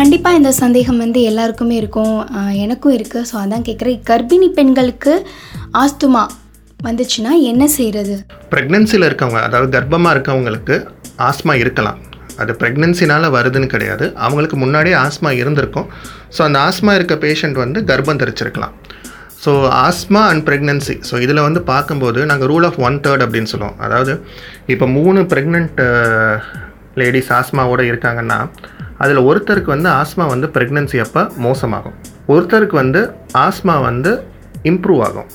கண்டிப்பாக 0.00 0.38
இந்த 0.40 0.50
சந்தேகம் 0.60 1.00
வந்து 1.02 1.20
எல்லாருக்குமே 1.30 1.74
இருக்கும். 1.80 2.14
எனக்கும் 2.64 2.94
இருக்குது 2.96 3.26
ஸோ 3.30 3.34
அதான் 3.40 3.64
கேட்குறேன் 3.66 3.98
கர்ப்பிணி 4.10 4.46
பெண்களுக்கு 4.58 5.12
ஆஸ்துமா 5.82 6.22
வந்துச்சுன்னா 6.86 7.32
என்ன 7.50 7.64
செய்கிறது 7.74 8.14
ப்ரெக்னென்சியில் 8.52 9.06
இருக்கவங்க 9.08 9.40
அதாவது 9.48 9.70
கர்ப்பமாக 9.76 10.14
இருக்கவங்களுக்கு 10.16 10.76
ஆஸ்மா 11.28 11.54
இருக்கலாம். 11.62 11.98
அது 12.42 12.54
ப்ரெக்னென்சினால் 12.62 13.28
வருதுன்னு 13.36 13.68
கிடையாது. 13.74 14.06
அவங்களுக்கு 14.26 14.58
முன்னாடியே 14.64 14.96
ஆஸ்மா 15.04 15.32
இருந்திருக்கும். 15.40 15.88
ஸோ 16.36 16.40
அந்த 16.48 16.58
ஆஸ்மா 16.68 16.94
இருக்க 17.00 17.16
பேஷண்ட் 17.26 17.62
வந்து 17.64 17.80
கர்ப்பம் 17.92 18.22
தெரிச்சிருக்கலாம். 18.24 18.74
So 19.44 19.52
asthma 19.86 20.24
and 20.32 20.44
pregnancy 20.48 20.96
so 21.10 21.16
இதில் 21.26 21.46
வந்து 21.48 21.62
பார்க்கும்போது 21.72 22.22
நாங்கள் 22.32 22.50
ரூல் 22.54 22.68
ஆஃப் 22.70 22.82
ஒன் 22.88 23.00
தேர்ட் 23.06 23.26
அப்படின்னு 23.26 23.52
சொல்லுவோம். 23.54 23.78
அதாவது 23.86 24.14
இப்போ 24.74 24.88
மூணு 24.98 25.22
ப்ரெக்னென்ட் 25.34 25.80
லேடிஸ் 27.02 27.32
ஆஸ்மாவோட 27.40 27.82
இருக்காங்கன்னா 27.92 28.40
அதில் 29.02 29.20
ஒருத்தருக்கு 29.28 29.70
வந்து 29.74 29.88
ஆஸ்மா 30.00 30.24
வந்து 30.32 30.46
ப்ரெக்னென்சி 30.54 30.98
அப்போ 31.04 31.22
மோசமாகும். 31.46 31.96
ஒருத்தருக்கு 32.32 32.76
வந்து 32.82 33.00
ஆஸ்மா 33.44 33.76
வந்து 33.88 34.10
இம்ப்ரூவ் 34.70 35.02
ஆகும். 35.08 35.28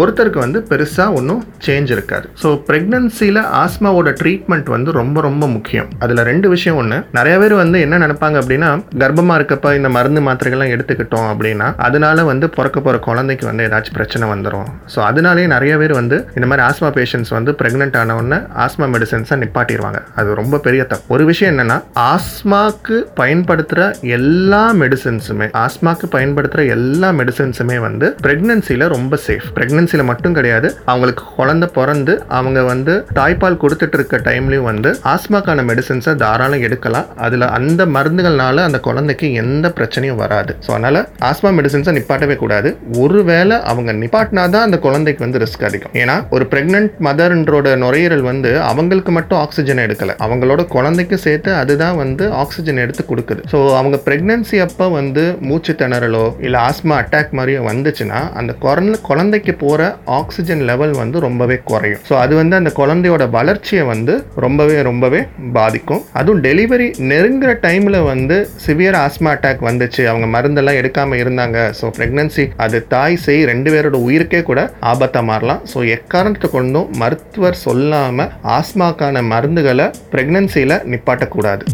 ஒருத்தருக்கு 0.00 0.40
வந்து 0.44 0.58
பெருசாக 0.70 1.16
ஒன்றும் 1.18 1.42
சேஞ்ச் 1.66 1.90
இருக்காது. 1.94 2.26
ஸோ 2.42 2.48
ப்ரெக்னன்சியில் 2.68 3.40
ஆஸ்மாவோட 3.62 4.10
ட்ரீட்மெண்ட் 4.20 4.68
வந்து 4.74 4.90
ரொம்ப 5.00 5.20
ரொம்ப 5.20 5.44
முக்கியம். 5.56 5.88
அதில் 6.04 6.22
ரெண்டு 6.30 6.46
விஷயம் 6.48 6.78
ஒன்று 6.82 6.98
நிறைய 7.18 7.34
பேர் 7.38 7.54
வந்து 7.62 7.80
என்ன 7.86 7.98
நினைப்பாங்க 8.06 8.36
அப்படின்னா 8.42 8.70
கர்ப்பமாக 9.02 9.38
இருக்கப்ப 9.40 9.74
இந்த 9.78 9.88
மருந்து 9.96 10.20
மாத்திரைகள்லாம் 10.28 10.72
எடுத்துக்கிட்டோம் 10.74 11.28
அப்படின்னா 11.32 11.68
அதனால 11.88 12.24
வந்து 12.24 12.48
பிறக்க 12.56 12.80
போகிற 12.80 12.98
குழந்தைக்கு 13.08 13.46
வந்து 13.50 13.66
ஏதாச்சும் 13.68 13.98
பிரச்சனை 13.98 14.28
வந்துடும் 14.32 14.68
ஸோ 14.94 15.00
அதனாலேயே 15.10 15.46
நிறைய 15.46 15.72
பேர் 15.82 15.94
வந்து 16.00 16.16
இந்த 16.36 16.46
மாதிரி 16.46 16.64
ஆஸ்மா 16.68 16.90
பேஷண்ட்ஸ் 16.98 17.32
வந்து 17.38 17.52
ப்ரெக்னென்ட் 17.60 17.98
ஆனவுடனே 18.02 18.38
ஆஸ்மா 18.64 18.88
மெடிசன்ஸை 18.94 19.38
நிப்பாட்டிடுவாங்க 19.42 20.00
அது 20.14 20.34
ரொம்ப 20.40 20.58
பெரிய 20.58 20.82
தப்பு. 20.84 21.06
ஒரு 21.14 21.24
விஷயம் 21.24 21.52
என்னென்னா 21.54 21.78
ஆஸ்மாக்கு 22.12 22.98
பயன்படுத்துகிற 23.20 23.82
எல்லா 24.18 24.62
மெடிசன்ஸுமே 24.82 25.48
ஆஸ்மாக்கு 25.64 26.08
பயன்படுத்துகிற 26.16 26.64
எல்லா 26.76 27.10
மெடிசன்ஸுமே 27.20 27.78
வந்து 27.88 28.08
ப்ரெக்னன்சியில் 28.26 28.86
ரொம்ப 28.96 29.18
சேஃப் 29.26 29.48
ப்ரெக்னன்சியில் 29.82 30.10
மட்டும் 30.10 30.34
கிடையாது 30.36 30.68
அவங்களுக்கு 30.88 31.22
குழந்தை 31.38 31.66
பிறந்து 31.76 32.12
அவங்க 32.38 32.58
வந்து 32.70 32.92
தாய்ப்பால் 33.18 33.58
கொடுத்துட்டு 33.62 33.96
இருக்க 33.98 34.16
டைம்லையும் 34.26 34.66
வந்து 34.70 34.90
ஆஸ்மாக்கான 35.12 35.62
மெடிசன்ஸை 35.70 36.12
தாராளம் 36.22 36.64
எடுக்கலாம். 36.66 37.06
அதில் 37.26 37.46
அந்த 37.56 37.82
மருந்துகள்னால 37.96 38.64
அந்த 38.68 38.78
குழந்தைக்கு 38.86 39.28
எந்த 39.42 39.66
பிரச்சனையும் 39.78 40.20
வராது. 40.22 40.52
ஸோ 40.66 40.70
அதனால் 40.76 41.00
ஆஸ்மா 41.30 41.50
மெடிசன்ஸை 41.58 41.94
நிப்பாட்டவே 41.98 42.36
கூடாது. 42.42 42.70
ஒருவேளை 43.04 43.58
அவங்க 43.72 43.92
நிப்பாட்டினா 44.02 44.44
தான் 44.54 44.66
அந்த 44.68 44.78
குழந்தைக்கு 44.86 45.24
வந்து 45.26 45.42
ரிஸ்க் 45.44 45.66
அதிகம். 45.70 45.94
ஏன்னா 46.02 46.16
ஒரு 46.36 46.46
ப்ரெக்னென்ட் 46.52 46.94
மதர்ன்றோட 47.08 47.74
நுரையீரல் 47.84 48.24
வந்து 48.30 48.52
அவங்களுக்கு 48.70 49.14
மட்டும் 49.18 49.40
ஆக்சிஜன் 49.44 49.84
எடுக்கல. 49.86 50.16
அவங்களோட 50.26 50.60
குழந்தைக்கு 50.76 51.18
சேர்த்து 51.26 51.52
அதுதான் 51.62 51.98
வந்து 52.04 52.24
ஆக்சிஜன் 52.44 52.82
எடுத்து 52.84 53.04
கொடுக்குது. 53.10 53.42
ஸோ 53.54 53.60
அவங்க 53.80 53.98
ப்ரெக்னன்சி 54.08 54.58
அப்போ 54.68 54.88
வந்து 55.00 55.26
மூச்சு 55.50 55.74
திணறலோ 55.82 56.24
இல்லை 56.46 56.60
ஆஸ்மா 56.70 56.96
அட்டாக் 57.02 57.36
மாதிரியோ 57.40 57.60
வந்துச்சுன்னா 57.72 58.22
அந்த 58.40 58.52
குழந்தை 58.64 58.98
குழந்தைக்கு 59.10 59.52
போ 59.60 59.68
போகிற 59.72 59.90
ஆக்சிஜன் 60.18 60.64
லெவல் 60.70 60.94
வந்து 61.02 61.16
ரொம்பவே 61.26 61.58
குறையும். 61.70 62.00
ஸோ 62.08 62.14
அது 62.22 62.32
வந்து 62.40 62.54
அந்த 62.60 62.70
குழந்தையோட 62.80 63.24
வளர்ச்சியை 63.36 63.84
வந்து 63.92 64.14
ரொம்பவே 64.44 64.76
ரொம்பவே 64.88 65.20
பாதிக்கும். 65.56 66.02
அதுவும் 66.20 66.40
டெலிவரி 66.46 66.88
நெருங்குற 67.10 67.50
டைமில் 67.66 67.98
வந்து 68.12 68.36
சிவியர் 68.64 68.98
ஆஸ்மா 69.04 69.30
அட்டாக் 69.34 69.66
வந்துச்சு. 69.68 70.02
அவங்க 70.10 70.26
மருந்தெல்லாம் 70.34 70.78
எடுக்காமல் 70.80 71.20
இருந்தாங்க. 71.22 71.58
ஸோ 71.80 71.88
ப்ரெக்னன்சி 71.98 72.44
அது 72.64 72.78
தாய் 72.94 73.20
செய் 73.26 73.42
ரெண்டு 73.52 73.70
பேரோட 73.74 73.98
உயிருக்கே 74.06 74.40
கூட 74.50 74.62
ஆபத்தாக 74.92 75.28
மாறலாம். 75.30 75.62
ஸோ 75.72 75.78
எக்காரணத்தை 75.96 76.50
கொண்டும் 76.56 76.90
மருத்துவர் 77.02 77.62
சொல்லாமல் 77.66 78.32
ஆஸ்மாக்கான 78.58 79.22
மருந்துகளை 79.32 79.88
ப்ரெக்னன்சியில் 80.14 80.78
நிப்பாட்டக்கூடாது. 80.92 81.64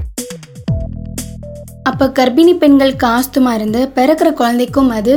அப்போ 1.91 2.07
கர்ப்பிணி 2.19 2.53
பெண்களுக்கு 2.63 3.07
ஆஸ்துமா 3.17 3.53
இருந்து 3.59 3.81
பிறக்கிற 3.99 4.29
குழந்தைக்கும் 4.41 4.91
அது 4.99 5.15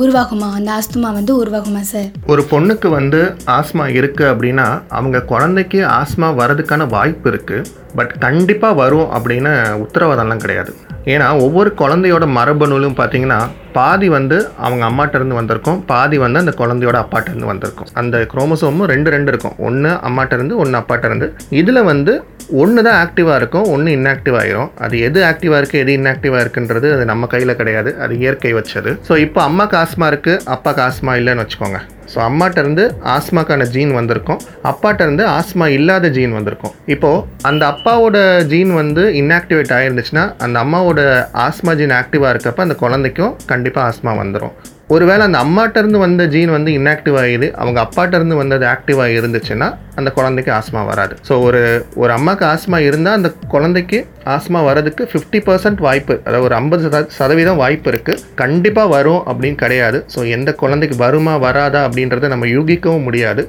உருவாகுமா? 0.00 0.48
அந்த 0.58 0.70
ஆஸ்துமா 0.78 1.10
வந்து 1.18 1.32
உருவாகுமா 1.42 1.80
சார் 1.90 2.08
ஒரு 2.32 2.42
பொண்ணுக்கு 2.50 2.88
வந்து 2.88 3.20
ஆஸ்மா 3.58 3.84
இருக்குது 3.98 4.30
அப்படின்னா 4.32 4.66
அவங்க 4.98 5.22
குழந்தைக்கு 5.32 5.78
ஆஸ்மா 5.98 6.28
வரதுக்கான 6.40 6.88
வாய்ப்பு 6.88 7.30
இருக்குது 7.30 7.68
பட் 7.98 8.12
கண்டிப்பாக 8.24 8.78
வரும் 8.80 9.08
அப்படின்னு 9.16 9.52
உத்தரவாதம்லாம் 9.84 10.42
கிடையாது. 10.44 10.72
ஏன்னா 11.04 11.28
ஒவ்வொரு 11.44 11.70
குழந்தையோட 11.78 12.24
மரபணுலும் 12.38 12.96
பார்த்தீங்கன்னா 12.98 13.38
பாதி 13.72 14.08
வந்து 14.08 14.36
அவங்க 14.56 14.84
அம்மாட்டேருந்து 14.90 15.38
வந்திருக்கும் 15.38 15.80
பாதி 15.92 16.18
வந்து 16.18 16.38
அந்த 16.38 16.54
குழந்தையோட 16.60 16.96
அப்பாட்டேருந்து 17.04 17.50
வந்திருக்கும். 17.52 17.90
அந்த 18.00 18.26
குரோமோசோமும் 18.32 18.90
ரெண்டு 18.92 19.10
ரெண்டு 19.10 19.30
இருக்கும். 19.32 19.56
ஒன்று 19.68 19.90
அம்மாட்டேருந்து 20.08 20.56
ஒன்று 20.56 20.78
அப்பாட்டேருந்து 20.78 21.28
இதில் 21.60 21.82
வந்து 21.82 22.14
ஒன்று 22.60 22.80
தான் 22.86 22.98
ஆக்டிவாக 23.04 23.38
இருக்கும் 23.40 23.68
ஒன்று 23.74 23.94
இன்ஆக்டிவ் 23.96 24.36
ஆகிரும் 24.40 24.70
அது 24.84 24.94
எது 25.06 25.20
ஆக்டிவாக 25.28 25.58
இருக்குது 25.60 25.82
எது 25.84 25.92
இன்ஆக்டிவாக 25.98 26.42
இருக்குன்றது 26.44 26.88
அது 26.94 27.04
நம்ம 27.10 27.26
கையில் 27.32 27.58
கிடையாது. 27.60 27.90
அது 28.04 28.12
இயற்கை 28.22 28.52
வச்சது. 28.58 28.92
ஸோ 29.08 29.16
இப்போ 29.26 29.40
அம்மாக்கு 29.48 29.76
ஆஸ்மா 29.82 30.08
இருக்குது 30.12 30.42
அப்பா 30.54 30.72
ஆஸ்மா 30.88 31.14
இல்லைன்னு 31.20 31.44
வச்சுக்கோங்க. 31.44 31.80
ஸோ 32.12 32.18
அம்மாட்டேருந்து 32.28 32.84
ஆஸ்மாக்கான 33.16 33.66
ஜீன் 33.74 33.92
வந்திருக்கும். 33.98 34.40
அப்பாட்டேருந்து 34.70 35.24
ஆஸ்மா 35.38 35.68
இல்லாத 35.76 36.10
ஜீன் 36.16 36.36
வந்திருக்கும். 36.38 36.74
இப்போது 36.94 37.24
அந்த 37.50 37.62
அப்பாவோட 37.72 38.18
ஜீன் 38.52 38.72
வந்து 38.80 39.04
இன்ஆக்டிவேட் 39.20 39.74
ஆகிருந்துச்சுன்னா 39.78 40.26
அந்த 40.46 40.58
அம்மாவோட 40.64 41.00
ஆஸ்மா 41.46 41.74
ஜீன் 41.80 41.96
ஆக்டிவாக 42.00 42.34
இருக்கப்போ 42.34 42.66
அந்த 42.66 42.78
குழந்தைக்கும் 42.84 43.36
கண்டிப்பாக 43.52 43.88
ஆஸ்மா 43.92 44.14
வந்துடும் 44.22 44.56
ஒருவேளை 44.94 45.22
அந்த 45.26 45.38
அம்மாட்ட 45.44 45.82
இருந்து 45.82 45.98
வந்த 46.04 46.22
ஜீன் 46.32 46.52
வந்து 46.54 46.70
இன்ஆக்டிவ் 46.78 47.16
ஆகிடுது 47.22 47.48
அவங்க 47.62 47.78
அப்பாட்ட 47.84 48.18
இருந்து 48.18 48.36
வந்தது 48.40 48.64
ஆக்டிவாக 48.72 49.16
இருந்துச்சுன்னா 49.18 49.68
அந்த 49.98 50.10
குழந்தைக்கு 50.16 50.50
ஆஸ்மா 50.58 50.80
வராது. 50.90 51.14
ஸோ 51.28 51.34
ஒரு 51.48 51.60
ஒரு 52.02 52.12
அம்மாவுக்கு 52.16 52.44
ஆஸ்மா 52.52 52.78
இருந்தால் 52.86 53.18
அந்த 53.18 53.30
குழந்தைக்கு 53.54 53.98
ஆஸ்மா 54.36 54.60
வரதுக்கு 54.68 55.02
ஃபிஃப்டி 55.10 55.40
பர்சன்ட் 55.48 55.82
வாய்ப்பு 55.86 56.14
அதாவது 56.26 56.46
ஒரு 56.48 56.56
ஐம்பது 56.60 57.02
சதவீதம் 57.18 57.60
வாய்ப்பு 57.62 57.90
இருக்குது 57.92 58.24
கண்டிப்பாக 58.42 58.92
வரும் 58.96 59.22
அப்படின்னு 59.30 59.58
கிடையாது. 59.64 60.00
ஸோ 60.14 60.22
எந்த 60.36 60.52
குழந்தைக்கு 60.62 60.98
வருமா 61.04 61.34
வராதா 61.46 61.82
அப்படின்றத 61.88 62.30
நம்ம 62.34 62.48
யூகிக்கவும் 62.56 63.06
முடியாது. 63.10 63.44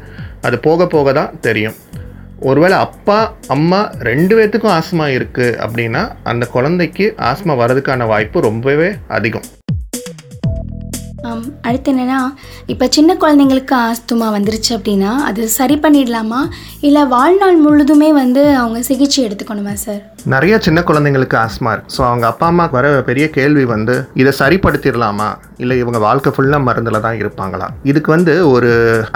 அது 0.50 0.60
போக 0.68 0.88
போக 0.96 1.14
தான் 1.20 1.34
தெரியும். 1.48 1.78
ஒருவேளை 2.50 2.78
அப்பா 2.86 3.18
அம்மா 3.56 3.80
ரெண்டு 4.10 4.36
பேர்த்துக்கும் 4.38 4.76
ஆஸ்மா 4.78 5.08
இருக்குது 5.18 5.58
அப்படின்னா 5.66 6.04
அந்த 6.34 6.44
குழந்தைக்கு 6.56 7.08
ஆஸ்மா 7.32 7.56
வரதுக்கான 7.64 8.08
வாய்ப்பு 8.14 8.48
ரொம்பவே 8.50 8.92
அதிகம். 9.18 9.48
அடுத்து 11.62 11.94
என்னென்னா 11.94 12.34
இப்போ 12.68 12.88
சின்ன 12.88 13.14
குழந்தைங்களுக்கு 13.14 13.76
ஆஸ்துமா 13.76 14.28
வந்துருச்சு 14.38 14.72
அப்படின்னா 14.78 15.16
அது 15.16 15.50
சரி 15.50 15.76
பண்ணிடலாமா? 15.76 16.50
இல்லை 16.82 17.06
வாழ்நாள் 17.06 17.62
முழுதுமே 17.66 18.14
வந்து 18.14 18.56
அவங்க 18.56 18.82
சிகிச்சை 18.82 19.28
எடுத்துக்கணுமா 19.28 19.74
சார் 19.74 20.02
நிறைய 20.26 20.60
சின்ன 20.60 20.82
குழந்தைங்களுக்கு 20.82 21.38
ஆஸ்மா 21.38 21.72
இருக்கு. 21.72 21.94
ஸோ 21.98 22.06
அவங்க 22.06 22.28
அப்பா 22.28 22.48
அம்மாவுக்கு 22.48 22.78
வர 22.82 23.02
பெரிய 23.02 23.30
கேள்வி 23.30 23.66
வந்து 23.66 24.08
இதை 24.14 24.34
சரிப்படுத்திடலாமா? 24.40 25.36
இல்லை 25.64 25.76
இவங்க 25.84 26.00
வாழ்க்கை 26.06 26.32
ஃபுல்லாக 26.36 26.68
மருந்தில் 26.68 27.04
தான் 27.06 27.18
இருப்பாங்களா? 27.22 27.68
இதுக்கு 27.92 28.10
வந்து 28.16 28.34
ஒரு 28.54 28.70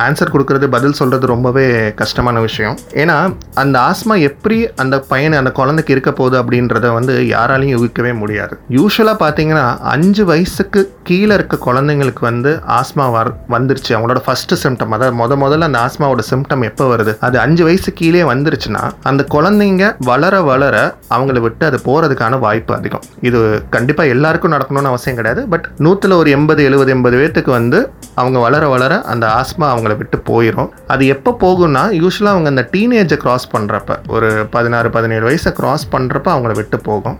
ஆன்சர் 0.06 0.34
கொடுக்கறது 0.34 0.68
பதில் 0.76 0.98
சொல்கிறது 1.00 1.26
ரொம்பவே 1.34 1.66
கஷ்டமான 2.02 2.40
விஷயம். 2.48 2.76
ஏன்னா 3.04 3.18
அந்த 3.64 3.76
ஆஸ்மா 3.90 4.16
எப்படி 4.30 4.58
அந்த 4.84 4.96
பையனை 5.12 5.36
அந்த 5.42 5.52
குழந்தைக்கு 5.60 5.94
இருக்க 5.96 6.12
போகுது 6.20 6.38
அப்படின்றத 6.42 6.92
வந்து 6.98 7.14
யாராலையும் 7.36 7.76
யூகிக்கவே 7.78 8.14
முடியாது. 8.22 8.54
யூஸ்வலாக 8.78 9.18
பார்த்தீங்கன்னா 9.24 9.66
அஞ்சு 9.94 10.26
வயசுக்கு 10.32 10.82
கீழே 11.10 11.34
இருக்க 11.38 11.56
குழந்தைங்களுக்கு 11.68 12.24
வந்து 12.30 12.52
ஆஸ்மா 12.80 13.06
வர் 13.16 13.32
வந்துருச்சு. 13.56 13.92
அவங்களோட 13.96 14.22
ஃபஸ்ட்டு 14.28 14.60
சிம்டம் 14.64 14.94
அதாவது 14.96 15.18
முத 15.22 15.34
முதல்ல 15.44 15.68
அந்த 15.70 15.80
ஆஸ்மாவோட 15.86 16.24
சிம்டம் 16.32 16.66
எப்போ 16.70 16.86
வருது? 16.94 17.14
அது 17.28 17.36
அஞ்சு 17.46 17.64
வயசு 17.68 17.90
கீழே 18.00 18.24
வந்துருச்சுன்னா 18.32 18.84
அந்த 19.10 19.22
குழந்தைங்க 19.36 19.86
வளர 20.12 20.36
வளர 20.52 20.76
அவங்கள 21.16 21.40
விட்டு 21.46 21.64
அது 21.70 21.78
போகிறதுக்கான 21.88 22.40
வாய்ப்பு 22.46 22.74
அதிகம். 22.80 23.04
இது 23.28 23.40
கண்டிப்பாக 23.76 24.14
எல்லாருக்கும் 24.16 24.56
நடக்கணும்னு 24.56 24.92
அவசியம் 24.94 25.20
கிடையாது. 25.20 25.44
பட் 25.54 25.68
நூற்றில் 25.86 26.20
ஒரு 26.22 26.30
எண்பது 26.36 26.62
எழுபது 26.70 26.92
எண்பது 26.96 27.16
பேர்த்துக்கு 27.20 27.52
வந்து 27.58 27.80
அவங்க 28.22 28.38
வளர 28.46 28.64
வளர 28.74 28.94
அந்த 29.14 29.26
ஆஸ்மா 29.40 29.66
அவங்கள 29.74 29.94
விட்டு 30.02 30.18
போயிடும் 30.30 30.70
அது 30.94 31.04
எப்போ 31.16 31.32
போகும்னா 31.44 31.84
யூஸ்வலாக 32.02 32.36
அவங்க 32.36 32.50
அந்த 32.54 32.64
டீனேஜை 32.74 33.18
கிராஸ் 33.24 33.48
பண்ணுறப்ப 33.56 33.98
ஒரு 34.16 34.30
பதினாறு 34.56 34.90
பதினேழு 34.98 35.26
வயசை 35.30 35.52
கிராஸ் 35.60 35.86
பண்ணுறப்ப 35.96 36.30
அவங்கள 36.36 36.54
விட்டு 36.60 36.80
போகும். 36.90 37.18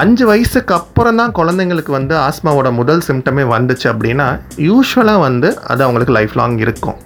அஞ்சு 0.00 0.24
வயசுக்கு 0.30 0.72
அப்புறம் 0.80 1.18
தான் 1.20 1.34
குழந்தைங்களுக்கு 1.38 1.92
வந்து 1.98 2.14
ஆஸ்மாவோட 2.26 2.68
முதல் 2.78 3.02
சிம்டமே 3.08 3.44
வந்துச்சு 3.54 3.86
அப்படின்னா 3.92 4.28
யூஸ்வலாக 4.68 5.26
வந்து 5.26 5.48
அது 5.72 5.80
அவங்களுக்கு 5.86 6.16
லைஃப் 6.18 6.34
லாங் 6.40 6.56
இருக்கும். 6.66 6.96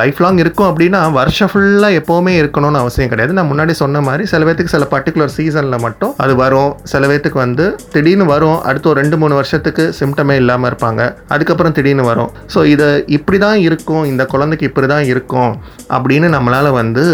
லைஃப் 0.00 0.20
லாங் 0.24 0.38
இருக்கும் 0.42 0.68
அப்படின்னா 0.68 1.00
வருஷம் 1.16 1.50
ஃபுல்லாக 1.52 1.98
எப்போவுமே 2.00 2.32
இருக்கணும்னு 2.42 2.80
அவசியம் 2.82 3.10
கிடையாது. 3.12 3.34
நான் 3.38 3.50
முன்னாடி 3.50 3.72
சொன்ன 3.80 4.02
மாதிரி 4.06 4.24
சில 4.32 4.40
பேர்த்துக்கு 4.46 4.74
சில 4.74 4.86
பர்டிகுலர் 4.94 5.34
சீசனில் 5.36 5.82
மட்டும் 5.86 6.12
அது 6.24 6.34
வரும். 6.42 6.70
சில 6.92 7.02
பேர்த்துக்கு 7.10 7.40
வந்து 7.44 7.66
திடீர்னு 7.94 8.26
வரும். 8.32 8.58
அடுத்து 8.68 8.90
ஒரு 8.92 9.00
ரெண்டு 9.02 9.18
மூணு 9.22 9.36
வருஷத்துக்கு 9.40 9.86
சிம்டமே 10.00 10.36
இல்லாமல் 10.42 10.70
இருப்பாங்க. 10.70 11.02
அதுக்கப்புறம் 11.36 11.76
திடீர்னு 11.78 12.10
வரும். 12.10 12.32
ஸோ 12.54 12.62
இதை 12.74 12.88
இப்படி 13.18 13.40
தான் 13.46 13.60
இருக்கும். 13.68 14.04
இந்த 14.12 14.24
குழந்தைக்கு 14.34 14.68
இப்படி 14.70 14.88
தான் 14.94 15.06
இருக்கும் 15.12 15.52
அப்படின்னு 15.96 16.30
நம்மளால் 16.36 16.76
வந்து 16.82 17.04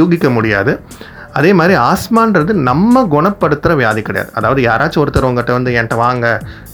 யூகிக்க 0.00 0.28
முடியாது. 0.38 0.74
அதே 1.38 1.50
மாதிரி 1.58 1.74
ஆஸ்மான்றது 1.90 2.52
நம்ம 2.68 3.04
குணப்படுத்துகிற 3.14 3.72
வியாதி 3.80 4.02
கிடையாது. 4.08 4.30
அதாவது 4.38 4.60
யாராச்சும் 4.68 5.02
ஒருத்தர் 5.02 5.28
உங்கள்கிட்ட 5.28 5.56
வந்து 5.58 5.72
என்கிட்ட 5.78 5.96
வாங்க 6.04 6.26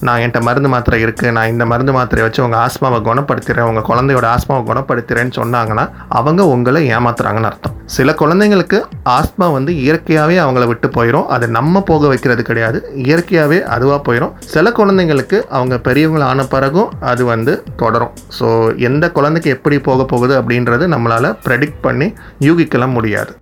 நான் 0.07 0.21
என்கிட்ட 0.23 0.41
மருந்து 0.49 0.71
மாத்திரை 0.75 0.99
இருக்குது 1.05 1.33
நான் 1.37 1.51
இந்த 1.53 1.65
மருந்து 1.73 1.93
மாத்திரையை 1.97 2.27
வச்சு 2.27 2.43
உங்கள் 2.47 2.63
ஆஸ்மாவை 2.67 2.99
குணப்படுத்துகிறேன் 3.09 3.69
உங்கள் 3.71 3.87
குழந்தையோட 3.91 4.27
ஆஸ்மாவை 4.35 4.65
குணப்படுத்துகிறேன்னு 4.71 5.35
சொன்னாங்கன்னா 5.41 5.85
அவங்க 6.21 6.43
உங்களை 6.55 6.83
ஏமாத்துறாங்கன்னு 6.97 7.51
அர்த்தம். 7.51 7.77
சில 7.97 8.11
குழந்தைங்களுக்கு 8.23 8.79
ஆஸ்மா 9.17 9.47
வந்து 9.57 9.73
இயற்கையாகவே 9.85 10.37
அவங்கள 10.45 10.67
விட்டு 10.73 10.89
போயிடும் 10.97 11.27
அது 11.37 11.49
நம்ம 11.59 11.83
போக 11.91 12.07
வைக்கிறது 12.13 12.45
கிடையாது. 12.51 12.79
இயற்கையாகவே 13.07 13.59
அதுவாக 13.77 14.01
போயிடும் 14.09 14.35
சில 14.55 14.73
குழந்தைங்களுக்கு 14.79 15.41
அவங்க 15.57 15.77
பெரியவங்களை 15.89 16.27
ஆன 16.33 16.47
பிறகும் 16.55 16.93
அது 17.13 17.23
வந்து 17.33 17.55
தொடரும். 17.83 18.15
ஸோ 18.39 18.47
எந்த 18.91 19.05
குழந்தைக்கு 19.19 19.51
எப்படி 19.57 19.79
போக 19.89 20.07
போகுது 20.15 20.37
அப்படின்றது 20.41 20.87
நம்மளால் 20.95 21.37
ப்ரெடிக்ட் 21.49 21.83
பண்ணி 21.89 22.09
யூகிக்கலாம் 22.49 22.97
முடியாது. 22.99 23.35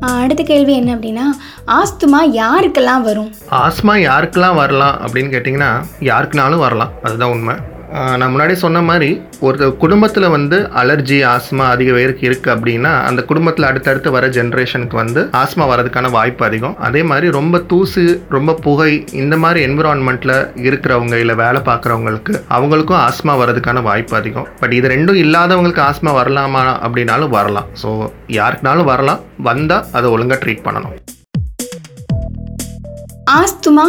அடுத்த 0.00 0.42
கேள்வி 0.42 0.76
என்ன 0.76 0.94
அப்படின்னா 0.94 1.24
ஆஸ்துமா 1.66 2.20
யாருக்கெல்லாம் 2.34 3.02
வரும்? 3.02 3.32
ஆஸ்மா 3.50 3.94
யாருக்கெல்லாம் 3.98 4.54
வரலாம் 4.54 5.00
அப்படின்னு 5.06 5.32
கேட்டிங்கன்னா 5.34 5.84
யாருக்குனாலும் 6.00 6.58
வரலாம். 6.58 6.90
அதுதான் 7.02 7.30
உண்மை. 7.30 7.54
நான் 7.92 8.32
முன்னாடி 8.32 8.54
சொன்ன 8.62 8.80
மாதிரி 8.88 9.08
ஒரு 9.46 9.66
குடும்பத்தில் 9.82 10.26
வந்து 10.34 10.58
அலர்ஜி 10.80 11.16
ஆஸ்மா 11.32 11.64
அதிக 11.74 11.90
பேருக்கு 11.96 12.24
இருக்குது 12.28 12.52
அப்படின்னா 12.54 12.92
அந்த 13.08 13.20
குடும்பத்தில் 13.30 13.66
அடுத்தடுத்து 13.68 14.10
வர 14.16 14.26
ஜென்ரேஷனுக்கு 14.36 14.96
வந்து 15.00 15.20
ஆஸ்மா 15.40 15.64
வரதுக்கான 15.72 16.10
வாய்ப்பு 16.16 16.44
அதிகம். 16.48 16.76
அதே 16.88 17.02
மாதிரி 17.10 17.26
ரொம்ப 17.38 17.58
தூசு 17.72 18.04
ரொம்ப 18.36 18.54
புகை 18.66 18.92
இந்த 19.22 19.36
மாதிரி 19.44 19.60
என்விரான்மெண்ட்டில் 19.68 20.34
இருக்கிறவங்க 20.68 21.18
இல்லை 21.24 21.36
வேலை 21.42 21.62
பார்க்குறவங்களுக்கு 21.70 22.34
அவங்களுக்கும் 22.58 23.00
ஆஸ்மா 23.08 23.34
வரதுக்கான 23.42 23.82
வாய்ப்பு 23.88 24.16
அதிகம். 24.20 24.48
பட் 24.62 24.76
இது 24.78 24.92
ரெண்டும் 24.94 25.20
இல்லாதவங்களுக்கு 25.24 25.84
ஆஸ்மா 25.88 26.12
வரலாமா 26.20 26.64
அப்படின்னாலும் 26.86 27.34
வரலாம். 27.38 27.68
ஸோ 27.82 27.90
யாருக்குனாலும் 28.38 28.90
வரலாம். 28.92 29.22
வந்தால் 29.50 29.84
அதை 29.98 30.08
ஒழுங்காக 30.16 30.40
ட்ரீட் 30.44 30.66
பண்ணணும். 30.68 30.96
Asthma 33.40 33.88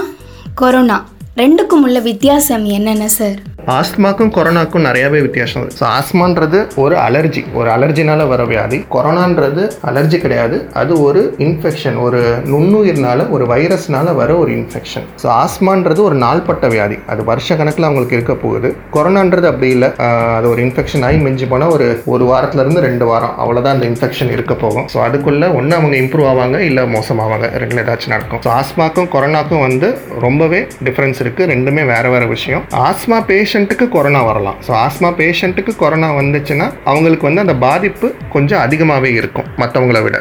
corona. 0.64 1.00
ரெண்டுக்கும் 1.42 1.84
உள்ள 1.86 1.98
வித்தியாசம் 2.08 2.66
என்னென்ன 2.78 3.06
சார் 3.20 3.38
ஆஸ்துமாக்கும் 3.78 4.32
கொரோனாக்கும் 4.36 4.86
நிறையாவே 4.88 5.20
வித்தியாசம். 5.26 5.62
இருக்குது 5.62 5.80
ஸோ 5.82 5.86
ஆஸ்மான்றது 5.98 6.60
ஒரு 6.84 6.96
அலர்ஜி. 7.08 7.42
ஒரு 7.60 7.70
அலர்ஜினால் 7.76 8.24
வர 8.32 8.42
வியாதி. 8.52 8.78
கொரோனான்றது 8.96 9.64
அலர்ஜி 9.90 10.18
கிடையாது. 10.24 10.58
அது 10.82 10.94
ஒரு 11.08 11.22
இன்ஃபெக்ஷன். 11.46 11.98
ஒரு 12.06 12.22
நுண்ணுயிர்னால 12.54 13.28
ஒரு 13.36 13.46
வைரஸ்னால 13.52 14.16
வர 14.22 14.30
ஒரு 14.44 14.52
இன்ஃபெக்ஷன். 14.60 15.06
ஸோ 15.24 15.28
ஆஸ்மான்றது 15.44 16.02
ஒரு 16.10 16.18
நாள்பட்ட 16.26 16.68
வியாதி. 16.76 16.98
அது 17.14 17.22
வருஷ 17.32 17.58
கணக்கில் 17.60 17.88
அவங்களுக்கு 17.90 18.18
இருக்க 18.20 18.36
போகுது. 18.46 18.72
கொரோனான்றது 18.96 19.50
அப்படி 19.52 19.70
இல்லை. 19.76 19.90
அது 20.38 20.48
ஒரு 20.54 20.62
இன்ஃபெக்ஷன் 20.68 21.06
ஆகி 21.10 21.20
மிஞ்சி 21.28 21.48
போனால் 21.54 21.74
ஒரு 21.76 21.88
ஒரு 22.16 22.26
வாரத்துலேருந்து 22.32 22.84
ரெண்டு 22.88 23.06
வாரம். 23.12 23.36
அவ்வளோதான் 23.44 23.76
அந்த 23.78 23.88
இன்ஃபெக்ஷன் 23.92 24.34
இருக்க 24.38 24.54
போகும். 24.66 24.88
ஸோ 24.96 25.00
அதுக்குள்ளே 25.08 25.50
ஒன்று 25.60 25.78
அவங்க 25.80 25.96
இம்ப்ரூவ் 26.04 26.30
ஆவாங்க 26.32 26.60
இல்லை 26.70 26.86
மோசமாவாங்க. 26.96 27.48
ரெண்டு 27.64 27.80
ஏதாச்சும் 27.84 28.14
நடக்கும். 28.16 28.44
ஸோ 28.48 28.52
ஆஸ்மாக்கும் 28.60 29.10
கொரோனாக்கும் 29.16 29.64
வந்து 29.68 29.88
ரொம்பவே 30.28 30.62
டிஃப்ரென்ஸ் 30.90 31.22
இருக்குது 31.26 31.50
ரெண்டுமே 31.54 31.86
வேறு 31.94 32.10
வேறு 32.16 32.28
விஷயம். 32.36 32.66
ஆஸ்மா 32.90 33.18
பேஷண்ட்டுக்கு 33.62 33.86
கொரோனா 33.94 34.20
வரலாம். 34.28 34.56
ஸோ 34.66 34.72
ஆஸ்மா 34.84 35.10
பேஷண்ட்டுக்கு 35.18 35.72
கொரோனா 35.82 36.08
வந்துச்சுன்னா 36.20 36.68
அவங்களுக்கு 36.92 37.26
வந்து 37.28 37.42
அந்த 37.44 37.54
பாதிப்பு 37.64 38.08
கொஞ்சம் 38.36 38.62
அதிகமாகவே 38.66 39.10
இருக்கும் 39.20 39.48
மற்றவங்கள 39.62 40.00
விட. 40.06 40.18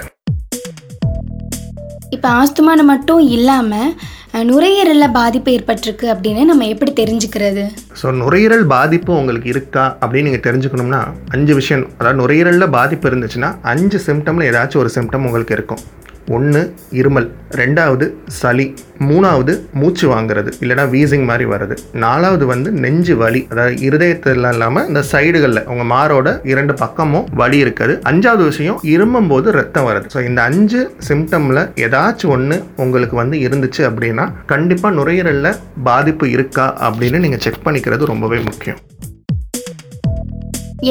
இப்போ 2.17 2.29
ஆஸ்துமானு 2.41 2.85
மட்டும் 2.91 3.23
இல்லாமல் 3.37 3.93
நுரையீரலில் 4.51 5.15
பாதிப்பு 5.19 5.55
ஏற்பட்டிருக்கு 5.57 6.09
அப்படின்னு 6.15 6.43
நம்ம 6.51 6.67
எப்படி 6.73 6.93
தெரிஞ்சுக்கிறது? 7.01 7.65
ஸோ 8.01 8.13
நுரையீரல் 8.21 8.67
பாதிப்பு 8.75 9.13
உங்களுக்கு 9.21 9.49
இருக்கா 9.55 9.85
அப்படின்னு 10.03 10.29
நீங்கள் 10.31 10.47
தெரிஞ்சுக்கணும்னா 10.49 11.01
அஞ்சு 11.37 11.55
விஷயம். 11.61 11.87
அதாவது 12.01 12.21
நுரையீரலில் 12.23 12.75
பாதிப்பு 12.79 13.09
இருந்துச்சுன்னா 13.13 13.51
அஞ்சு 13.75 14.01
சிம்டமில் 14.09 14.49
ஏதாச்சும் 14.51 14.83
ஒரு 14.85 14.93
சிம்டம் 14.99 15.27
உங்களுக்கு 15.31 15.57
இருக்கும். 15.59 15.83
ஒன்று 16.37 16.63
இருமல் 17.01 17.29
ரெண்டாவது 17.61 18.07
சளி 18.41 18.67
மூணாவது 19.09 19.53
மூச்சு 19.81 20.07
வாங்குறது 20.13 20.51
இல்லைனா 20.63 20.85
வீசிங் 20.95 21.25
மாதிரி 21.31 21.47
வருது 21.53 21.75
நாலாவது 22.05 22.45
வந்து 22.47 22.71
நெஞ்சு 22.83 23.15
வலி 23.23 23.41
அதாவது 23.53 23.77
இருதயத்தில் 23.87 24.49
இல்லாமல் 24.53 24.87
இந்த 24.91 25.03
சைடுகளில் 25.13 25.67
உங்கள் 25.73 25.91
மாரோட 25.95 26.29
இரண்டு 26.53 26.75
பக்கமும் 26.75 27.27
வலி 27.41 27.59
இருக்குது. 27.65 27.95
அஞ்சாவது 28.11 28.45
விஷயம் 28.51 28.79
இருமும் 28.95 29.31
போது 29.33 29.51
ரத்தம் 29.59 29.87
வருது. 29.89 30.07
ஸோ 30.15 30.21
இந்த 30.29 30.43
அஞ்சு 30.43 30.81
சிம்டமில் 31.09 31.63
ஏதாச்சும் 31.87 32.35
ஒன்று 32.37 32.59
உங்களுக்கு 32.85 33.17
வந்து 33.23 33.39
இருந்துச்சு 33.47 33.85
அப்படின்னா 33.91 34.27
கண்டிப்பாக 34.53 34.97
நுரையீரலில் 34.99 35.59
பாதிப்பு 35.85 36.29
இருக்கா 36.37 36.67
அப்படின்னு 36.89 37.23
நீங்கள் 37.27 37.45
செக் 37.47 37.65
பண்ணிக்கிறது 37.67 38.13
ரொம்பவே 38.13 38.41
முக்கியம். 38.49 38.81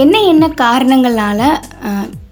என்ன 0.02 0.16
என்ன 0.32 0.46
காரணங்களால 0.66 1.42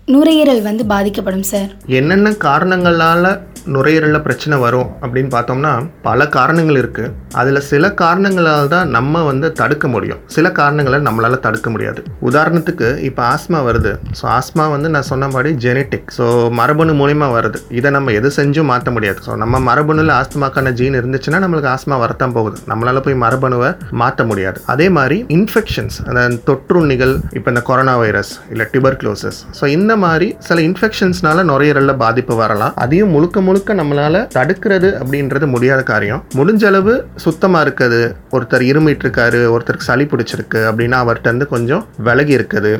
நுரையீரல் 0.07 0.61
வந்து 0.61 0.85
பாதிக்கப்படும் 0.85 1.43
சார். 1.43 1.71
என்னென்ன 1.85 2.31
காரணங்களால் 2.31 3.46
நுரையீரலில் 3.75 4.23
பிரச்சனை 4.25 4.55
வரும் 4.65 4.89
அப்படின்னு 5.03 5.31
பார்த்தோம்னா 5.35 5.71
பல 6.07 6.27
காரணங்கள் 6.37 6.79
இருக்குது 6.81 7.11
அதில் 7.39 7.61
சில 7.71 7.85
காரணங்களால் 8.01 8.71
தான் 8.75 8.91
நம்ம 8.97 9.23
வந்து 9.29 9.47
தடுக்க 9.61 9.85
முடியும். 9.93 10.21
சில 10.35 10.51
காரணங்களை 10.59 10.99
நம்மளால் 11.07 11.43
தடுக்க 11.45 11.67
முடியாது. 11.73 12.01
உதாரணத்துக்கு 12.29 12.87
இப்போ 13.09 13.23
ஆஸ்மா 13.33 13.59
வருது. 13.67 13.93
ஸோ 14.19 14.25
ஆஸ்மா 14.37 14.65
வந்து 14.75 14.91
நான் 14.95 15.07
சொன்ன 15.11 15.29
மாதிரி 15.35 15.51
ஜெனட்டிக் 15.65 16.09
ஸோ 16.17 16.25
மரபணு 16.59 16.95
மூலிமா 17.01 17.29
வருது. 17.37 17.59
இதை 17.79 17.91
நம்ம 17.97 18.13
எது 18.19 18.31
செஞ்சும் 18.39 18.69
மாற்ற 18.71 18.91
முடியாது. 18.97 19.19
ஸோ 19.27 19.35
நம்ம 19.43 19.61
மரபணுல 19.69 20.13
ஆஸ்துமாக்கான 20.19 20.73
ஜீன் 20.81 20.99
இருந்துச்சுன்னா 21.01 21.41
நம்மளுக்கு 21.45 21.71
ஆஸ்மா 21.75 21.97
வரத்தான் 22.05 22.35
போகுது. 22.37 22.57
நம்மளால் 22.71 23.03
போய் 23.07 23.21
மரபணுவை 23.25 23.71
மாற்ற 24.03 24.23
முடியாது. 24.31 24.59
அதே 24.75 24.89
மாதிரி 24.99 25.19
இன்ஃபெக்ஷன்ஸ் 25.37 25.99
அந்த 26.09 26.23
தொற்றுண்ணிகள் 26.49 27.13
இப்போ 27.37 27.47
இந்த 27.53 27.63
கொரோனா 27.69 27.95
வைரஸ் 28.03 28.33
இல்லை 28.53 28.67
டியூபர்க்ளோசஸ் 28.73 29.39
ஸோ 29.59 29.65
இந்த 29.77 29.93
மாதிரி 30.05 30.29
சில 30.47 30.57
இன்ஃபெக்ஷன்ஸ்னால 30.69 31.43
நுரையீரலில் 31.51 31.99
பாதிப்பு 32.05 32.35
வரலாம். 32.43 32.75
அதையும் 32.85 33.13
முழுக்க 33.15 33.41
முழுக்க 33.47 33.55
நம்மளால் 33.79 34.19
தடுக்கிறது 34.37 34.89
அப்படின்றது 35.01 35.45
முடியாத 35.53 35.81
காரியம். 35.91 36.21
முடிஞ்ச 36.39 36.63
அளவு 36.71 36.93
சுத்தமாக 37.25 37.63
இருக்குது 37.65 38.01
ஒருத்தர் 38.35 38.63
இருமிட்டு 38.69 39.03
இருக்காரு 39.05 39.39
ஒருத்தருக்கு 39.53 39.87
சளி 39.89 40.05
பிடிச்சிருக்கு 40.11 40.61
அப்படின்னா 40.69 40.99
அவர்கிட்ட 41.03 41.31
இருந்து 41.31 41.47
கொஞ்சம் 41.53 41.83
விலகி 42.07 42.33
இருக்குது. 42.37 42.71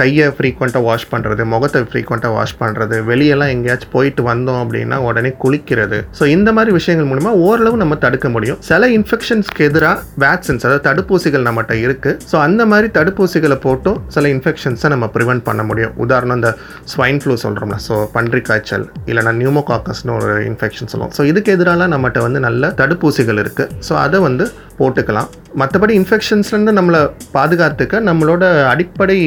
கையை 0.00 0.26
ஃப்ரீக்வெண்ட்டாக 0.36 0.84
வாஷ் 0.88 1.08
பண்ணுறது 1.12 1.42
முகத்தை 1.54 1.82
ஃப்ரீக்வெண்ட்டாக 1.90 2.32
வாஷ் 2.38 2.56
பண்ணுறது 2.62 2.98
வெளியெல்லாம் 3.10 3.52
எங்கேயாச்சும் 3.54 3.94
போயிட்டு 3.96 4.22
வந்தோம் 4.30 4.60
அப்படின்னா 4.64 4.98
உடனே 5.08 5.32
குளிக்கிறது. 5.44 6.00
ஸோ 6.18 6.24
இந்த 6.36 6.52
மாதிரி 6.58 6.72
விஷயங்கள் 6.78 7.10
மூலிமா 7.12 7.32
ஓரளவு 7.46 7.82
நம்ம 7.82 7.98
தடுக்க 8.04 8.28
முடியும். 8.36 8.60
சில 8.70 8.88
இன்ஃபெக்ஷன்ஸ்க்கு 8.98 9.66
எதிராக 9.70 9.96
வேக்சின்ஸ் 10.24 10.64
அதாவது 10.66 10.84
தடுப்பூசிகள் 10.88 11.46
நம்மகிட்ட 11.48 11.76
இருக்குது 11.84 12.18
ஸோ 12.30 12.36
அந்த 12.46 12.62
மாதிரி 12.72 12.90
தடுப்பூசிகளை 12.98 13.58
போட்டும் 13.66 14.00
சில 14.16 14.28
இன்ஃபெக்ஷன்ஸை 14.36 14.90
நம்ம 14.94 15.08
ப்ரிவெண்ட் 15.16 15.46
பண்ண 15.48 15.62
முடியும். 15.70 15.94
உதாரணம் 16.06 16.38
இந்த 16.40 16.52
ஸ்வைன் 16.94 17.20
ஃப்ளூ 17.22 17.36
சொல்கிறோம்ல 17.44 17.78
ஸோ 17.88 17.96
பன்றி 18.16 18.42
காய்ச்சல் 18.48 18.86
இல்லைனா 19.10 19.32
நியூமோகாக்கஸ்னு 19.84 20.14
ஒரு 20.18 20.32
இன்ஃபெக்ஷன் 20.50 20.90
சொல்லுவோம். 20.92 21.12
ஸோ 21.16 21.22
இதுக்கு 21.30 21.50
எதிரால 21.56 21.86
நம்மகிட்ட 21.94 22.18
வந்து 22.26 22.40
நல்ல 22.46 22.68
தடுப்பூசிகள் 22.80 23.40
இருக்குது 23.42 23.70
ஸோ 23.88 23.92
அதை 24.04 24.18
வந்து 24.28 24.44
போட்டுக்கலாம். 24.80 25.28
மற்றபடி 25.60 25.94
இன்ஃபெக்ஷன்ஸ்லேருந்து 26.00 26.74
நம்மளை 26.78 27.00
பாதுகாத்துக்க 27.36 28.00
நம்மளோட 28.10 28.44
அடிப்படை 28.72 29.18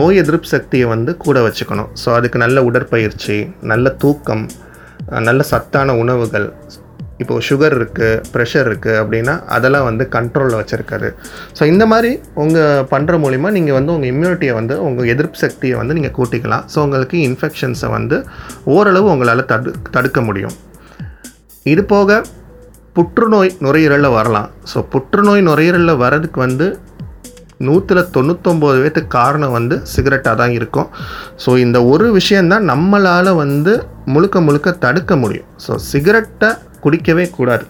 நோய் 0.00 0.20
எதிர்ப்பு 0.22 0.48
சக்தியை 0.54 0.86
வந்து 0.94 1.12
கூட 1.26 1.38
வச்சுக்கணும். 1.46 1.90
ஸோ 2.02 2.08
அதுக்கு 2.18 2.38
நல்ல 2.44 2.64
உடற்பயிற்சி 2.70 3.38
நல்ல 3.72 3.88
தூக்கம் 4.04 4.44
நல்ல 5.28 5.42
சத்தான 5.52 5.94
உணவுகள் 6.02 6.46
இப்போது 7.22 7.44
சுகர் 7.48 7.74
இருக்குது 7.78 8.20
ப்ரெஷர் 8.34 8.66
இருக்குது 8.70 8.98
அப்படின்னா 9.02 9.34
அதெல்லாம் 9.56 9.86
வந்து 9.88 10.04
கண்ட்ரோலில் 10.16 10.58
வச்சுருக்காரு. 10.60 11.08
ஸோ 11.58 11.62
இந்த 11.72 11.84
மாதிரி 11.92 12.10
உங்கள் 12.42 12.84
பண்ணுற 12.92 13.18
மூலிமா 13.24 13.50
நீங்கள் 13.56 13.76
வந்து 13.78 13.92
உங்கள் 13.96 14.10
இம்யூனிட்டியை 14.14 14.54
வந்து 14.60 14.74
உங்கள் 14.88 15.10
எதிர்ப்பு 15.14 15.40
சக்தியை 15.44 15.76
வந்து 15.80 15.96
நீங்கள் 15.98 16.16
கூட்டிக்கலாம். 16.18 16.64
ஸோ 16.74 16.78
உங்களுக்கு 16.86 17.18
இன்ஃபெக்ஷன்ஸை 17.28 17.90
வந்து 17.98 18.18
ஓரளவு 18.76 19.08
உங்களால் 19.14 19.48
தடு 19.52 19.72
தடுக்க 19.96 20.20
முடியும். 20.28 20.56
இது 21.74 21.84
போக 21.94 22.20
புற்றுநோய் 22.98 23.50
நுரையீரலில் 23.64 24.14
வரலாம். 24.18 24.48
ஸோ 24.70 24.78
புற்றுநோய் 24.92 25.42
நுரையீரலில் 25.48 26.00
வரதுக்கு 26.04 26.38
வந்து 26.46 26.66
நூற்றில் 27.66 28.08
தொண்ணூத்தொம்பது 28.14 28.78
பேத்துக்கு 28.82 29.12
காரணம் 29.20 29.56
வந்து 29.58 29.76
சிகரெட்டாக 29.94 30.36
தான் 30.42 30.54
இருக்கும். 30.58 30.88
ஸோ 31.44 31.50
இந்த 31.64 31.78
ஒரு 31.92 32.06
விஷயந்தான் 32.18 32.64
நம்மளால் 32.72 33.32
வந்து 33.42 33.74
முழுக்க 34.14 34.40
முழுக்க 34.46 34.78
தடுக்க 34.84 35.16
முடியும். 35.24 35.48
ஸோ 35.66 35.74
சிகரெட்டை 35.90 36.50
குடிக்கவே 36.86 37.26
கூடாது. 37.38 37.66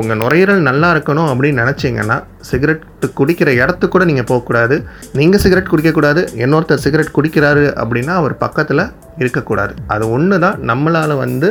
உங்கள் 0.00 0.18
நுரையீரல் 0.22 0.66
நல்லா 0.68 0.88
இருக்கணும் 0.94 1.28
அப்படின்னு 1.32 1.60
நினச்சிங்கன்னா 1.62 2.16
சிகரெட் 2.48 2.82
குடிக்கிற 3.18 3.50
இடத்துக்கு 3.60 3.94
கூட 3.94 4.04
நீங்கள் 4.10 4.28
போகக்கூடாது 4.30 4.76
நீங்கள் 5.18 5.42
சிகரெட் 5.44 5.70
குடிக்கக்கூடாது 5.72 6.22
இன்னொருத்தர் 6.42 6.82
சிகரெட் 6.86 7.14
குடிக்கிறாரு 7.18 7.64
அப்படின்னா 7.82 8.14
அவர் 8.22 8.34
பக்கத்தில் 8.44 8.84
இருக்கக்கூடாது. 9.22 9.74
அது 9.94 10.04
ஒன்று 10.16 10.38
தான் 10.44 10.58
நம்மளால் 10.70 11.20
வந்து 11.24 11.50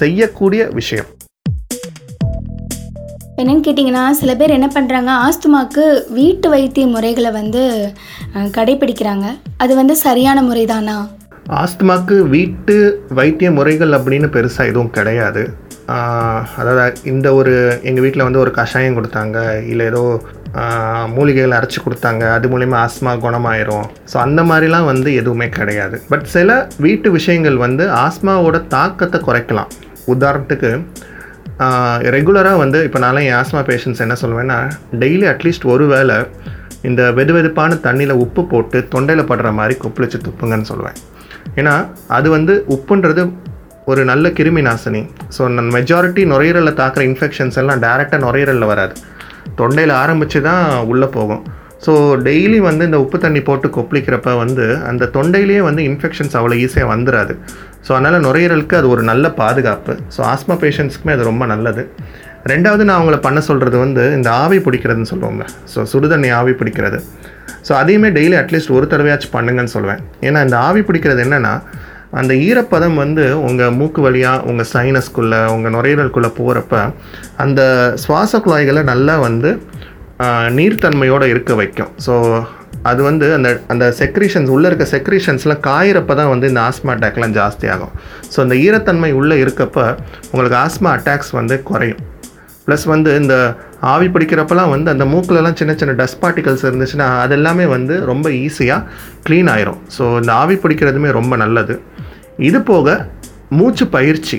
செய்யக்கூடிய 0.00 0.68
விஷயம். 0.80 1.10
என்னன்னு 3.42 3.64
கேட்டிங்கன்னா 3.66 4.04
சில 4.20 4.30
பேர் 4.40 4.56
என்ன 4.58 4.68
பண்ணுறாங்க 4.74 5.10
ஆஸ்துமாக்கு 5.26 5.84
வீட்டு 6.18 6.48
வைத்திய 6.54 6.86
முறைகளை 6.94 7.30
வந்து 7.40 7.62
கடைபிடிக்கிறாங்க. 8.56 9.26
அது 9.64 9.72
வந்து 9.80 9.94
சரியான 10.06 10.38
முறைதானா? 10.48 10.98
ஆஸ்துமாக்கு 11.62 12.16
வீட்டு 12.34 12.76
வைத்திய 13.18 13.50
முறைகள் 13.58 13.96
அப்படின்னு 13.98 14.28
பெருசாக 14.36 14.70
எதுவும் 14.72 14.94
கிடையாது. 14.98 15.42
அதாவது 16.60 17.00
இந்த 17.12 17.28
ஒரு 17.38 17.54
எங்கள் 17.88 18.04
வீட்டில் 18.04 18.26
வந்து 18.26 18.42
ஒரு 18.42 18.50
கஷாயம் 18.58 18.96
கொடுத்தாங்க. 18.98 19.38
இல்லை 19.70 19.86
ஏதோ 19.92 20.02
மூலிகைகள் 21.16 21.56
அரைச்சி 21.56 21.78
கொடுத்தாங்க. 21.84 22.24
அது 22.36 22.46
மூலிமா 22.52 22.76
ஆஸ்மா 22.84 23.12
குணமாயிரும். 23.24 23.86
ஸோ 24.12 24.16
அந்த 24.26 24.40
மாதிரிலாம் 24.50 24.88
வந்து 24.92 25.10
எதுவுமே 25.20 25.48
கிடையாது. 25.58 25.96
பட் 26.12 26.26
சில 26.34 26.58
வீட்டு 26.86 27.08
விஷயங்கள் 27.18 27.56
வந்து 27.66 27.86
ஆஸ்மாவோட 28.04 28.58
தாக்கத்தை 28.76 29.20
குறைக்கலாம். 29.28 29.72
உதாரணத்துக்கு 30.14 30.70
ரெகுலராக 32.14 32.58
வந்து 32.62 32.78
இப்போ 32.86 32.98
நான்லாம் 32.98 33.26
என் 33.28 33.38
ஆஸ்மா 33.40 33.60
பேஷண்ட்ஸ் 33.70 34.02
என்ன 34.04 34.14
சொல்லுவேன்னா 34.22 34.58
டெய்லி 35.02 35.26
அட்லீஸ்ட் 35.32 35.66
ஒரு 35.74 35.86
வேளை 35.94 36.16
இந்த 36.88 37.02
வெது 37.18 37.32
வெதுப்பான 37.36 37.78
தண்ணியில் 37.86 38.20
உப்பு 38.24 38.42
போட்டு 38.52 38.78
தொண்டையில் 38.94 39.28
படுற 39.30 39.48
மாதிரி 39.58 39.74
கொப்பளிச்சு 39.82 40.18
துப்புங்கன்னு 40.26 40.70
சொல்லுவேன் 40.72 40.98
ஏன்னா 41.60 41.74
அது 42.16 42.28
வந்து 42.36 42.54
உப்புன்றது 42.76 43.22
ஒரு 43.90 44.02
நல்ல 44.10 44.26
கிருமி 44.38 44.62
நாசினி. 44.66 45.00
ஸோ 45.36 45.42
மெஜாரிட்டி 45.76 46.22
நுரையீரலில் 46.32 46.78
தாக்குற 46.80 47.02
இன்ஃபெக்ஷன்ஸ் 47.10 47.58
எல்லாம் 47.62 47.80
டேரெக்டாக 47.84 48.20
நுரையீரலில் 48.24 48.70
வராது. 48.72 48.94
தொண்டையில் 49.60 49.94
ஆரம்பித்து 50.02 50.40
தான் 50.48 50.64
உள்ளே 50.92 51.08
போகும். 51.16 51.42
ஸோ 51.84 51.92
டெய்லி 52.26 52.58
வந்து 52.68 52.86
இந்த 52.88 52.98
உப்பு 53.04 53.18
தண்ணி 53.24 53.40
போட்டு 53.48 53.68
கொப்பளிக்கிறப்ப 53.76 54.32
வந்து 54.42 54.64
அந்த 54.90 55.08
தொண்டையிலேயே 55.16 55.62
வந்து 55.68 55.82
இன்ஃபெக்ஷன்ஸ் 55.90 56.36
அவ்வளோ 56.38 56.56
ஈஸியாக 56.64 56.90
வந்துடாது 56.94 57.34
ஸோ 57.86 57.90
அதனால் 57.96 58.24
நுரையீரலுக்கு 58.26 58.76
அது 58.80 58.88
ஒரு 58.94 59.02
நல்ல 59.10 59.26
பாதுகாப்பு. 59.42 59.94
ஸோ 60.16 60.20
ஆஸ்மா 60.32 60.56
பேஷண்ட்ஸ்க்குமே 60.64 61.14
அது 61.16 61.24
ரொம்ப 61.30 61.44
நல்லது. 61.52 61.84
ரெண்டாவது 62.52 62.82
நான் 62.88 62.98
அவங்கள 62.98 63.16
பண்ண 63.26 63.38
சொல்கிறது 63.48 63.76
வந்து 63.84 64.02
இந்த 64.18 64.28
ஆவி 64.42 64.58
பிடிக்கிறதுன்னு 64.66 65.10
சொல்லுவாங்க 65.12 65.44
ஸோ 65.72 65.82
சுடுதண்ணி 65.92 66.28
ஆவி 66.40 66.52
பிடிக்கிறது. 66.60 66.98
ஸோ 67.66 67.72
அதையுமே 67.80 68.10
டெய்லி 68.18 68.36
அட்லீஸ்ட் 68.42 68.74
ஒரு 68.76 68.86
தடவையாச்சும் 68.92 69.34
பண்ணுங்கன்னு 69.36 69.74
சொல்லுவேன் 69.76 70.02
ஏன்னா 70.26 70.42
இந்த 70.46 70.56
ஆவி 70.68 70.82
பிடிக்கிறது 70.88 71.22
என்னென்னா 71.26 71.54
அந்த 72.20 72.32
ஈரப்பதம் 72.46 72.96
வந்து 73.02 73.24
உங்கள் 73.48 73.74
மூக்கு 73.80 74.00
வழியாக 74.06 74.46
உங்கள் 74.50 74.68
சைனஸ்குள்ளே 74.72 75.40
உங்கள் 75.54 75.74
நுரையீரலுக்குள்ளே 75.74 76.30
போகிறப்ப 76.38 76.80
அந்த 77.44 77.60
சுவாச 78.04 78.40
குழாய்களை 78.46 78.82
நல்லா 78.92 79.14
வந்து 79.26 79.50
நீர்த்தன்மையோடு 80.56 81.26
இருக்க 81.34 81.52
வைக்கும். 81.60 81.92
ஸோ 82.06 82.14
அது 82.88 83.00
வந்து 83.06 83.26
அந்த 83.36 83.48
அந்த 83.72 83.84
செக்ரீஷன்ஸ் 83.98 84.50
உள்ளே 84.54 84.66
இருக்க 84.70 84.84
செக்ரீஷன்ஸ்லாம் 84.92 85.64
காயிறப்ப 85.66 86.14
தான் 86.20 86.30
வந்து 86.32 86.48
இந்த 86.50 86.60
ஆஸ்மா 86.68 86.92
அட்டாக்லாம் 86.94 87.34
ஜாஸ்தி 87.38 87.66
ஆகும். 87.74 87.92
ஸோ 88.32 88.38
அந்த 88.44 88.54
ஈரத்தன்மை 88.66 89.10
உள்ளே 89.20 89.36
இருக்கப்போ 89.44 89.84
உங்களுக்கு 90.30 90.58
ஆஸ்மா 90.66 90.90
அட்டாக்ஸ் 90.98 91.32
வந்து 91.38 91.56
குறையும். 91.70 92.00
ப்ளஸ் 92.66 92.86
வந்து 92.94 93.10
இந்த 93.20 93.34
ஆவி 93.92 94.08
பிடிக்கிறப்பெல்லாம் 94.14 94.72
வந்து 94.74 94.88
அந்த 94.94 95.04
மூக்கிலலாம் 95.12 95.56
சின்ன 95.60 95.72
சின்ன 95.80 95.92
டஸ்ட் 96.00 96.20
பார்ட்டிகல்ஸ் 96.22 96.64
இருந்துச்சுன்னா 96.68 97.08
அது 97.22 97.34
எல்லாமே 97.38 97.66
வந்து 97.76 97.94
ரொம்ப 98.10 98.26
ஈஸியாக 98.44 98.82
க்ளீன் 99.26 99.50
ஆயிரும். 99.54 99.80
ஸோ 99.96 100.04
இந்த 100.22 100.32
ஆவி 100.42 100.56
பிடிக்கிறதுமே 100.64 101.10
ரொம்ப 101.18 101.36
நல்லது. 101.44 101.76
இது 102.48 102.60
போக 102.70 102.96
மூச்சு 103.58 103.84
பயிற்சி. 103.96 104.38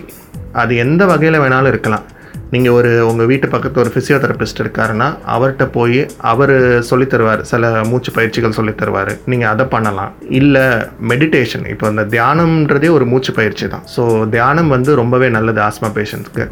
அது 0.62 0.73
எந்த 0.86 1.01
வகையில் 1.12 1.41
வேணாலும் 1.43 1.71
இருக்கலாம். 1.73 2.06
நீங்கள் 2.54 2.76
ஒரு 2.78 2.89
உங்கள் 3.10 3.30
வீட்டு 3.32 3.48
பக்கத்தில் 3.54 3.84
ஒரு 3.84 3.91
ஃபிசியோதெரபிஸ்ட் 3.94 4.62
இருக்காருன்னா 4.63 5.08
அவர்கிட்ட 5.36 5.65
போய் 5.78 6.00
அவர் 6.32 6.54
சொல்லித் 6.89 7.12
தருவார் 7.13 7.41
சில 7.52 7.72
மூச்சு 7.91 8.12
பயிற்சிகள் 8.17 8.56
சொல்லித்தருவார். 8.58 9.12
நீங்கள் 9.32 9.52
அதை 9.54 9.65
பண்ணலாம். 9.76 10.12
இல்லை 10.39 10.65
மெடிடேஷன் 11.12 11.65
இப்போ 11.74 11.88
இந்த 11.94 12.06
தியானம்ன்றதே 12.15 12.89
ஒரு 12.98 13.06
மூச்சு 13.13 13.34
பயிற்சி 13.39 13.67
தான். 13.67 13.86
ஸோ 13.96 14.30
தியானம் 14.36 14.72
வந்து 14.76 14.94
ரொம்பவே 15.02 15.30
நல்லது 15.38 15.62
ஆஸ்மா 15.70 15.91
பேஷண்ட்ஸ்க்கு 16.00 16.46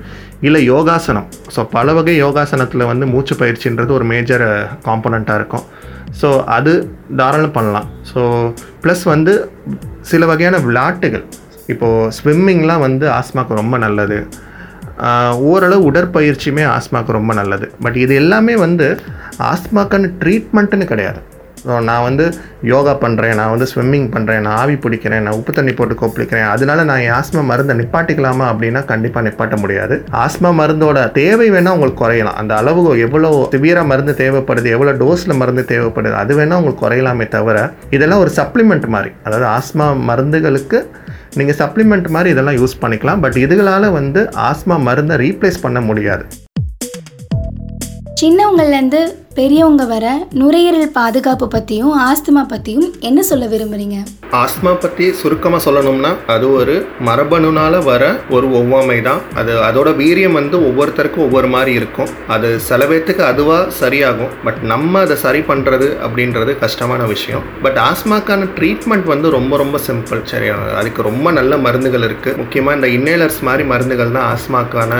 இல்லை 0.48 0.62
யோகாசனம். 0.74 1.28
ஸோ 1.56 1.64
பல 1.78 1.94
வகை 2.00 2.16
யோகாசனத்தில் 2.26 2.90
வந்து 2.92 3.08
மூச்சு 3.14 3.36
பயிற்சின்றது 3.44 3.94
ஒரு 4.00 4.08
மேஜர் 4.14 4.48
காம்பனண்ட்டாக 4.90 5.40
இருக்கும். 5.42 5.66
ஸோ 6.22 6.30
அது 6.58 6.74
தாராளம் 7.22 7.56
பண்ணலாம். 7.58 7.90
ஸோ 8.12 8.22
ப்ளஸ் 8.84 9.04
வந்து 9.14 9.34
சில 10.12 10.26
வகையான 10.26 10.58
விளையாட்டுகள். 10.68 11.26
இப்போது 11.74 12.12
ஸ்விம்மிங்லாம் 12.18 12.86
வந்து 12.88 13.06
ஆஸ்மாக்கு 13.18 13.60
ரொம்ப 13.62 13.78
நல்லது. 13.78 14.20
ஓரளவு 15.52 15.88
உடற்பயிற்சியுமே 15.92 16.66
ஆஸ்மாக்கு 16.76 17.18
ரொம்ப 17.20 17.34
நல்லது. 17.42 17.68
பட் 17.86 18.00
இது 18.04 18.16
எல்லாமே 18.24 18.56
வந்து 18.68 18.88
ஆஸ்மாக்கான 19.54 20.14
ட்ரீட்மெண்ட்டுன்னு 20.24 20.92
கிடையாது. 20.94 21.22
நான் 21.88 22.04
வந்து 22.08 22.26
யோகா 22.72 22.92
பண்ணுறேன் 23.02 23.34
நான் 23.40 23.52
வந்து 23.54 23.66
ஸ்விம்மிங் 23.72 24.06
பண்ணுறேன் 24.14 24.44
நான் 24.46 24.58
ஆவி 24.62 24.76
பிடிக்கிறேன் 24.84 25.24
நான் 25.26 25.38
உப்பு 25.40 25.52
தண்ணி 25.58 25.74
போட்டு 25.80 25.96
கொப்பளிக்கிறேன். 26.02 26.46
அதனால 26.54 26.84
நான் 26.90 27.02
என் 27.06 27.16
ஆஸ்மா 27.18 27.42
மருந்தை 27.50 27.74
நிப்பாட்டிக்கலாமா 27.80 28.46
அப்படின்னா 28.52 28.82
கண்டிப்பாக 28.92 29.26
நிப்பாட்ட 29.28 29.58
முடியாது. 29.64 29.96
ஆஸ்மா 30.24 30.52
மருந்தோட 30.60 31.02
தேவை 31.20 31.48
வேணால் 31.56 31.76
உங்களுக்கு 31.78 32.04
குறையலாம். 32.04 32.40
அந்த 32.42 32.56
அளவு 32.62 32.84
எவ்வளோ 33.08 33.32
சிவியராக 33.56 33.92
மருந்து 33.92 34.16
தேவைப்படுது 34.24 34.74
எவ்வளோ 34.76 34.94
டோஸில் 35.04 35.40
மருந்து 35.42 35.66
தேவைப்படுது 35.74 36.18
அது 36.24 36.40
வேணால் 36.40 36.62
உங்களுக்கு 36.62 36.86
குறையலாமே 36.86 37.28
தவிர 37.38 37.58
இதெல்லாம் 37.98 38.24
ஒரு 38.26 38.34
சப்ளிமெண்ட் 38.40 38.88
மாதிரி. 38.96 39.14
அதாவது 39.28 39.48
ஆஸ்மா 39.58 39.88
மருந்துகளுக்கு 40.12 40.82
நீங்கள் 41.38 41.58
சப்ளிமெண்ட் 41.62 42.08
மாதிரி 42.10 42.30
இதெல்லாம் 42.30 42.58
யூஸ் 42.60 42.76
பண்ணிக்கலாம். 42.82 43.20
பட் 43.20 43.38
இதுகளால் 43.46 43.92
வந்து 43.92 44.22
ஆஸ்மா 44.50 44.78
மருந்தை 44.88 45.18
ரீப்ளேஸ் 45.18 45.60
பண்ண 45.62 45.82
முடியாது. 45.82 46.26
சின்னவங்கள்லேருந்து 48.22 49.02
பெரியவங்க 49.34 49.86
வர 49.86 50.06
நுரையீரல் 50.34 50.90
பாதுகாப்பு 51.00 51.48
பற்றியும் 51.48 51.94
ஆஸ்துமா 52.00 52.44
பற்றியும் 52.48 52.88
என்ன 53.00 53.22
சொல்ல 53.22 53.46
விரும்புகிறீங்க 53.48 53.98
ஆஸ்மா 54.38 54.72
பற்றி 54.82 55.06
சுருக்கமாக 55.20 55.62
சொல்லணும்னா 55.66 56.10
அது 56.34 56.46
ஒரு 56.58 56.74
மரபணுனால் 57.08 57.78
வர 57.88 58.04
ஒரு 58.36 58.48
ஒவ்வாமை 58.60 58.98
தான். 59.08 59.22
அது 59.40 59.52
அதோட 59.68 59.90
வீரியம் 60.02 60.38
வந்து 60.40 60.58
ஒவ்வொருத்தருக்கும் 60.68 61.26
ஒவ்வொரு 61.28 61.48
மாதிரி 61.54 61.72
இருக்கும். 61.80 62.10
அது 62.34 62.50
சில 62.68 62.86
பேர்த்துக்கு 62.90 63.24
அதுவாக 63.30 63.72
சரியாகும். 63.80 64.34
பட் 64.48 64.60
நம்ம 64.72 65.00
அதை 65.06 65.16
சரி 65.24 65.42
பண்ணுறது 65.48 65.88
அப்படின்றது 66.08 66.54
கஷ்டமான 66.66 67.08
விஷயம். 67.14 67.46
பட் 67.66 67.80
ஆஸ்மாக்கான 67.88 68.50
ட்ரீட்மெண்ட் 68.60 69.10
வந்து 69.14 69.30
ரொம்ப 69.38 69.58
ரொம்ப 69.64 69.80
சிம்பிள் 69.88 70.22
சரியா 70.34 70.58
அதுக்கு 70.82 71.08
ரொம்ப 71.10 71.32
நல்ல 71.40 71.58
மருந்துகள் 71.66 72.06
இருக்குது 72.10 72.38
முக்கியமாக 72.44 72.78
இந்த 72.80 72.90
இன்னேலர்ஸ் 72.98 73.42
மாதிரி 73.50 73.66
மருந்துகள் 73.74 74.14
தான் 74.18 74.28
ஆஸ்மாக்கான 74.36 74.94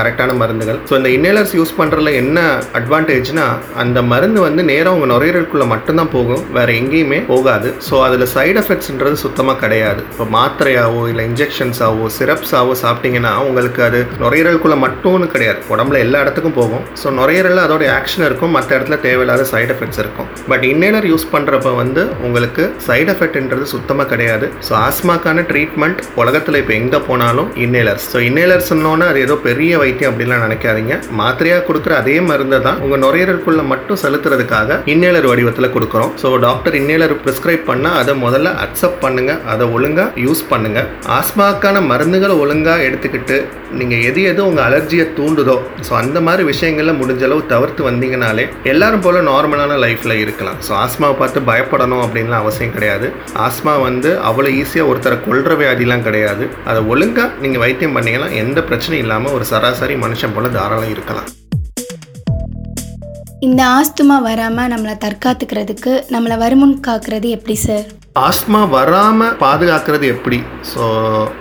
கரெக்டான 0.00 0.36
மருந்துகள். 0.42 0.80
ஸோ 0.90 0.94
இந்த 1.00 1.12
இன்னேலர்ஸ் 1.16 1.56
யூஸ் 1.60 1.74
பண்ணுறதுல 1.80 2.14
என்ன 2.22 2.46
அட்வான்டேஜ்னா 2.80 3.48
அந்த 3.84 3.98
மருந்து 4.12 4.42
வந்து 4.48 4.64
நேரம் 4.72 4.94
உங்கள் 4.98 5.14
நுரையீரலுக்குள்ளே 5.14 5.68
மட்டும்தான் 5.74 6.14
போகும். 6.18 6.44
வேறு 6.58 6.78
எங்கேயுமே 6.82 7.22
போகாது. 7.32 7.70
ஸோ 7.88 7.96
அதில் 8.08 8.30
சைடு 8.36 8.60
எஃபெக்ட்ஸ்ன்றது 8.74 9.16
சுத்தமாக 9.24 9.58
கிடையாது. 9.64 10.00
இப்போ 10.12 10.24
மாத்திரையாவோ 10.36 11.00
இல்லை 11.10 11.24
இன்ஜெக்ஷன்ஸாவோ 11.30 12.06
சிரப்ஸாவோ 12.16 12.72
சாப்பிட்டீங்கன்னா 12.82 13.32
உங்களுக்கு 13.48 13.80
அது 13.86 13.98
நுரையீரலுக்குள்ளே 14.22 14.78
மட்டும்னு 14.84 15.26
கிடையாது. 15.34 15.60
உடம்புல 15.74 15.98
எல்லா 16.06 16.18
இடத்துக்கும் 16.24 16.56
போகும். 16.58 16.84
ஸோ 17.00 17.06
நுரையீரலில் 17.18 17.62
அதோட 17.66 17.84
ஆக்ஷன் 17.98 18.24
இருக்கும். 18.28 18.52
மற்ற 18.56 18.70
இடத்துல 18.76 18.96
தேவையில்லாத 19.06 19.44
சைடு 19.52 19.70
எஃபெக்ட்ஸ் 19.74 20.00
இருக்கும். 20.04 20.28
பட் 20.52 20.64
இன்னேலர் 20.72 21.06
யூஸ் 21.12 21.26
பண்ணுறப்ப 21.34 21.74
வந்து 21.82 22.04
உங்களுக்கு 22.28 22.64
சைடு 22.88 23.08
எஃபெக்ட்ன்றது 23.14 23.66
சுத்தமாக 23.74 24.08
கிடையாது. 24.12 24.48
ஸோ 24.68 24.74
ஆஸ்மாக்கான 24.86 25.44
ட்ரீட்மெண்ட் 25.52 26.02
உலகத்தில் 26.22 26.60
இப்போ 26.62 26.74
எங்கே 26.80 27.00
போனாலும் 27.08 27.50
இன்னேலர்ஸ் 27.66 28.08
ஸோ 28.14 28.20
இன்னேலர்ஸ்னோன்னு 28.30 29.08
அது 29.10 29.22
ஏதோ 29.26 29.36
பெரிய 29.48 29.72
வைத்தியம் 29.84 30.12
அப்படிலாம் 30.12 30.44
நினைக்காதீங்க. 30.46 30.96
மாத்திரையாக 31.22 31.64
கொடுக்குற 31.70 31.94
அதே 32.02 32.18
மருந்து 32.30 32.60
தான் 32.68 32.80
உங்கள் 32.86 33.02
நுரையீரலுக்குள்ள 33.06 33.64
மட்டும் 33.74 34.02
செலுத்துறதுக்காக 34.04 34.80
இன்னேலர் 34.94 35.30
வடிவத்தில் 35.32 35.72
கொடுக்குறோம். 35.78 36.12
ஸோ 36.24 36.28
டாக்டர் 36.48 36.78
இன்னேலர் 36.82 37.16
ப்ரிஸ்கிரைப் 37.24 37.64
பண்ணால் 37.70 37.98
அதை 38.02 38.12
முதல்ல 38.26 38.50
அக்செப்ட் 38.66 39.02
பண்ணுங்க 39.04 39.32
அதை 39.52 39.64
ஒழுங்காக 39.76 40.22
யூஸ் 40.24 40.42
பண்ணுங்க. 40.52 40.80
ஆஸ்மாக்கான 41.18 41.82
மருந்துகளை 41.90 42.36
ஒழுங்காக 42.44 42.86
எடுத்துக்கிட்டு 42.88 43.36
நீங்கள் 43.80 44.02
எது 44.08 44.20
எது 44.30 44.40
உங்கள் 44.48 44.64
அலர்ஜியை 44.66 45.06
தூண்டுதோ 45.18 45.56
ஸோ 45.86 45.92
அந்த 46.00 46.18
மாதிரி 46.26 46.42
விஷயங்களில் 46.50 46.98
முடிஞ்ச 47.00 47.22
அளவு 47.28 47.42
தவிர்த்து 47.52 47.82
வந்தீங்கனாலே 47.88 48.44
எல்லாரும் 48.72 49.04
போல 49.06 49.22
நார்மலான 49.30 49.78
லைஃப்பில் 49.84 50.20
இருக்கலாம். 50.24 50.58
ஸோ 50.66 50.72
ஆஸ்மாவை 50.82 51.16
பார்த்து 51.20 51.40
பயப்படணும் 51.50 52.02
அப்படின்லாம் 52.04 52.42
அவசியம் 52.44 52.74
கிடையாது. 52.76 53.08
ஆஸ்மா 53.46 53.74
வந்து 53.86 54.12
அவ்வளோ 54.30 54.52
ஈஸியாக 54.60 54.90
ஒருத்தரை 54.92 55.18
கொள்கிற 55.26 55.54
வியாதிலாம் 55.62 56.06
கிடையாது. 56.08 56.46
அதை 56.72 56.82
ஒழுங்காக 56.94 57.30
நீங்கள் 57.44 57.64
வைத்தியம் 57.64 57.96
பண்ணீங்கன்னா 57.98 58.30
எந்த 58.42 58.60
பிரச்சனையும் 58.70 59.04
இல்லாமல் 59.06 59.34
ஒரு 59.38 59.46
சராசரி 59.52 59.96
மனுஷன் 60.04 60.36
போல 60.36 60.52
தாராளம் 60.58 60.94
இருக்கலாம். 60.96 61.30
இந்த 63.46 63.62
ஆஸ்துமா 63.78 64.16
வராமல் 64.28 64.70
நம்மளை 64.72 64.94
தற்காத்துக்கிறதுக்கு 65.04 65.92
நம்மளை 66.14 66.36
வருமுன் 66.42 66.78
காக்கிறது 66.86 67.28
எப்படி 67.36 67.56
சார் 67.66 67.86
ஆஸ்மா 68.22 68.58
வராமல் 68.74 69.32
பாதுகாக்கிறது 69.40 70.06
எப்படி? 70.12 70.36
ஸோ 70.72 70.82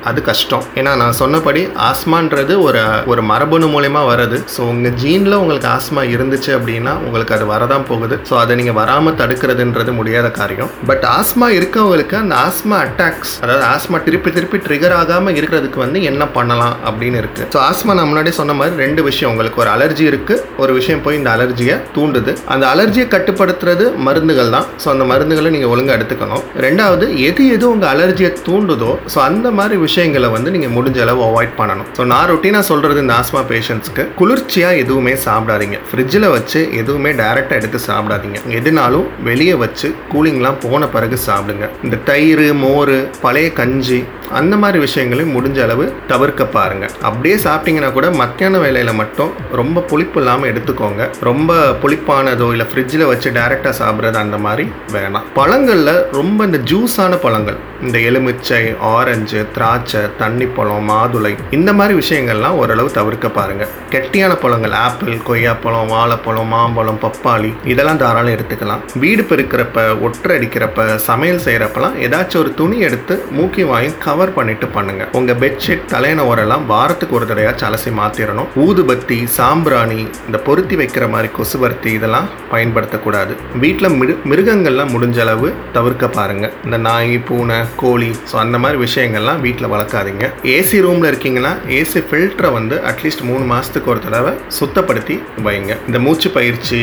அது 0.10 0.20
கஷ்டம். 0.30 0.64
ஏன்னா 0.80 0.92
நான் 1.02 1.18
சொன்னபடி 1.20 1.62
ஆஸ்மான்றது 1.88 2.54
ஒரு 2.68 2.82
ஒரு 3.12 3.22
மரபணு 3.32 3.68
மூலயமா 3.74 4.02
வருது 4.12 4.38
ஸோ 4.54 4.62
உங்கள் 4.72 4.96
ஜீனில் 5.02 5.36
உங்களுக்கு 5.42 5.68
ஆஸ்மா 5.74 6.04
இருந்துச்சு 6.14 6.52
அப்படின்னா 6.58 6.94
உங்களுக்கு 7.04 7.36
அது 7.38 7.46
வரதான் 7.52 7.86
போகுது. 7.90 8.16
ஸோ 8.30 8.34
அதை 8.44 8.56
நீங்கள் 8.60 8.78
வராமல் 8.80 9.18
தடுக்கிறதுன்றது 9.20 9.94
முடியாத 10.00 10.32
காரியம். 10.40 10.72
பட் 10.92 11.06
ஆஸ்மா 11.20 11.50
இருக்கவங்களுக்கு 11.58 12.18
அந்த 12.22 12.36
ஆஸ்மா 12.48 12.80
அட்டாக்ஸ் 12.88 13.36
அதாவது 13.44 13.66
ஆஸ்மா 13.76 14.00
திருப்பி 14.08 14.34
திருப்பி 14.38 14.62
ட்ரிகர் 14.66 14.96
ஆகாமல் 15.02 15.38
இருக்கிறதுக்கு 15.42 15.82
வந்து 15.86 16.02
என்ன 16.14 16.28
பண்ணலாம் 16.40 16.76
அப்படின்னு 16.92 17.22
இருக்குது 17.24 17.48
ஸோ 17.58 17.62
ஆஸ்மா 17.70 17.98
நான் 18.02 18.12
முன்னாடி 18.14 18.34
சொன்ன 18.40 18.58
மாதிரி 18.62 18.84
ரெண்டு 18.86 19.04
விஷயம். 19.10 19.32
உங்களுக்கு 19.36 19.64
ஒரு 19.66 19.74
அலர்ஜி 19.76 20.08
இருக்குது 20.14 20.58
ஒரு 20.64 20.74
விஷயம் 20.80 21.06
போய் 21.06 21.20
இந்த 21.22 21.32
அலர்ஜியை 21.36 21.78
தூண்டுது. 22.00 22.34
அந்த 22.56 22.66
அலர்ஜியை 22.74 23.08
கட்டுப்படுத்துறது 23.16 23.88
மருந்துகள் 24.10 24.54
தான். 24.58 24.68
ஸோ 24.84 24.90
அந்த 24.96 25.08
மருந்துகளை 25.14 25.52
நீங்கள் 25.58 25.74
ஒழுங்காக 25.76 26.00
எடுத்துக்கணும். 26.00 26.44
ரெண்டாவது 26.66 27.06
எது 27.28 27.44
எது 27.56 27.66
உங்கள் 27.74 27.92
அலர்ஜியை 27.94 28.32
தூண்டுதோ 28.48 28.92
ஸோ 29.14 29.18
அந்த 29.30 29.48
மாதிரி 29.58 29.76
விஷயங்களை 29.86 30.28
வந்து 30.36 30.50
நீங்கள் 30.56 30.74
முடிஞ்ச 30.76 31.00
அளவு 31.06 31.22
அவாய்ட் 31.30 31.56
பண்ணணும். 31.60 31.88
ஸோ 31.98 32.02
நான் 32.12 32.30
ரொட்டீனாக 32.32 32.66
சொல்கிறது 32.72 33.04
இந்த 33.06 33.16
ஆஸ்மா 33.22 33.42
பேஷண்ட்ஸ்க்கு 33.52 34.04
குளிர்ச்சியாக 34.20 34.82
எதுவுமே 34.84 35.14
சாப்பிடாதீங்க. 35.28 35.78
ஃப்ரிட்ஜில் 35.90 36.28
வச்சு 36.36 36.62
எதுவுமே 36.82 37.12
டைரெக்டாக 37.22 37.60
எடுத்து 37.62 37.80
சாப்பிடாதீங்க. 37.90 38.40
எதுனாலும் 38.60 39.08
வெளியே 39.30 39.56
வச்சு 39.64 39.90
கூலிங்லாம் 40.14 40.62
போன 40.66 40.88
பிறகு 40.96 41.20
சாப்பிடுங்க. 41.30 41.68
இந்த 41.88 42.00
தயிர் 42.12 42.46
மோர் 42.64 42.96
பழைய 43.26 43.50
கஞ்சி 43.62 44.00
அந்த 44.40 44.56
மாதிரி 44.62 44.78
விஷயங்களையும் 44.86 45.34
முடிஞ்ச 45.38 45.60
அளவு 45.66 45.86
தவிர்க்க 46.12 46.44
பாருங்க. 46.56 46.86
அப்படியே 47.08 47.36
சாப்பிட்டீங்கன்னா 47.48 47.90
கூட 47.98 48.08
மத்தியான 48.22 48.60
வேலையில் 48.64 49.00
மட்டும் 49.02 49.32
ரொம்ப 49.60 49.84
புளிப்பு 49.92 50.20
இல்லாமல் 50.22 50.50
எடுத்துக்கோங்க. 50.52 51.04
ரொம்ப 51.30 51.52
புளிப்பானதோ 51.82 52.48
இல்லை 52.56 52.66
ஃப்ரிட்ஜில் 52.72 53.06
வச்சு 53.12 53.30
டைரெக்டாக 53.38 53.76
சாப்பிட்றது 53.82 54.20
அந்த 54.24 54.38
மாதிரி 54.46 54.66
வேணாம். 54.96 55.28
பழங்களில் 55.40 55.94
ரொம்ப 56.20 56.48
இந்த 56.54 56.66
ஜூஸான 56.72 57.14
பழங்கள் 57.22 57.56
இந்த 57.86 57.98
எலுமிச்சை 58.08 58.60
ஆரஞ்சு 58.90 59.40
திராட்சை 59.54 60.02
தண்ணி 60.20 60.46
பழம் 60.58 60.90
மாதுளை 60.90 61.32
இந்த 61.58 61.70
மாதிரி 61.78 61.94
விஷயங்கள்லாம் 62.00 62.58
ஓரளவு 62.60 62.90
தவிர்க்க 62.98 63.30
பாருங்கள் 63.38 63.72
கெட்டியான 63.94 64.34
பழங்கள் 64.44 64.76
ஆப்பிள் 64.82 65.16
கொய்யாப்பழம் 65.30 65.90
வாழைப்பழம் 65.94 66.52
மாம்பழம் 66.56 67.00
பப்பாளி 67.06 67.50
இதெல்லாம் 67.72 68.02
தாராளம் 68.04 68.34
எடுத்துக்கலாம். 68.36 68.84
வீடு 69.04 69.24
பெருக்கிறப்ப 69.30 69.86
ஒற்றை 70.08 70.36
அடிக்கிறப்ப 70.38 70.86
சமையல் 71.08 71.42
செய்கிறப்பெல்லாம் 71.48 71.98
ஏதாச்சும் 72.08 72.42
ஒரு 72.44 72.54
துணி 72.62 72.78
எடுத்து 72.90 73.18
மூக்கி 73.38 73.66
வாயும் 73.72 73.98
கவர் 74.06 74.36
பண்ணிட்டு 74.38 74.70
பண்ணுங்கள் 74.78 75.12
உங்கள் 75.22 75.40
பெட்ஷீட் 75.46 75.90
தலையணை 75.96 76.26
ஓரெல்லாம் 76.34 76.68
வாரத்துக்கு 76.74 77.18
ஒரு 77.22 77.28
தடையாச்சும் 77.34 77.70
அலசி 77.72 77.94
மாற்றிடணும் 78.02 78.52
ஊதுபத்தி 78.68 79.20
சாம்பிராணி 79.40 80.00
இந்த 80.28 80.42
பொருத்தி 80.50 80.78
வைக்கிற 80.84 81.08
மாதிரி 81.16 81.32
கொசுபருத்தி 81.40 81.92
இதெல்லாம் 82.00 82.30
பயன்படுத்தக்கூடாது. 82.54 83.36
வீட்டில் 83.66 83.94
மிரு 84.00 84.16
மிருகங்கள்லாம் 84.34 84.96
முடிஞ்ச 84.98 85.20
அளவு 85.28 85.50
தவிர்க்க 85.74 86.02
பாருங்கள் 86.20 86.42
பாருங்க 86.44 86.66
இந்த 86.68 86.78
நாய் 86.88 87.14
பூனை 87.28 87.58
கோழி 87.82 88.10
ஸோ 88.30 88.36
அந்த 88.44 88.58
மாதிரி 88.64 88.78
விஷயங்கள்லாம் 88.86 89.42
வீட்டில் 89.46 89.72
வளர்க்காதீங்க. 89.74 90.26
ஏசி 90.56 90.78
ரூமில் 90.86 91.10
இருக்கீங்கன்னா 91.12 91.54
ஏசி 91.80 92.00
ஃபில்டரை 92.08 92.50
வந்து 92.58 92.76
அட்லீஸ்ட் 92.92 93.24
மூணு 93.30 93.44
மாதத்துக்கு 93.52 93.92
ஒரு 93.94 94.02
தடவை 94.06 94.34
சுத்தப்படுத்தி 94.60 95.16
வைங்க. 95.48 95.74
இந்த 95.88 96.00
மூச்சு 96.06 96.30
பயிற்சி 96.38 96.82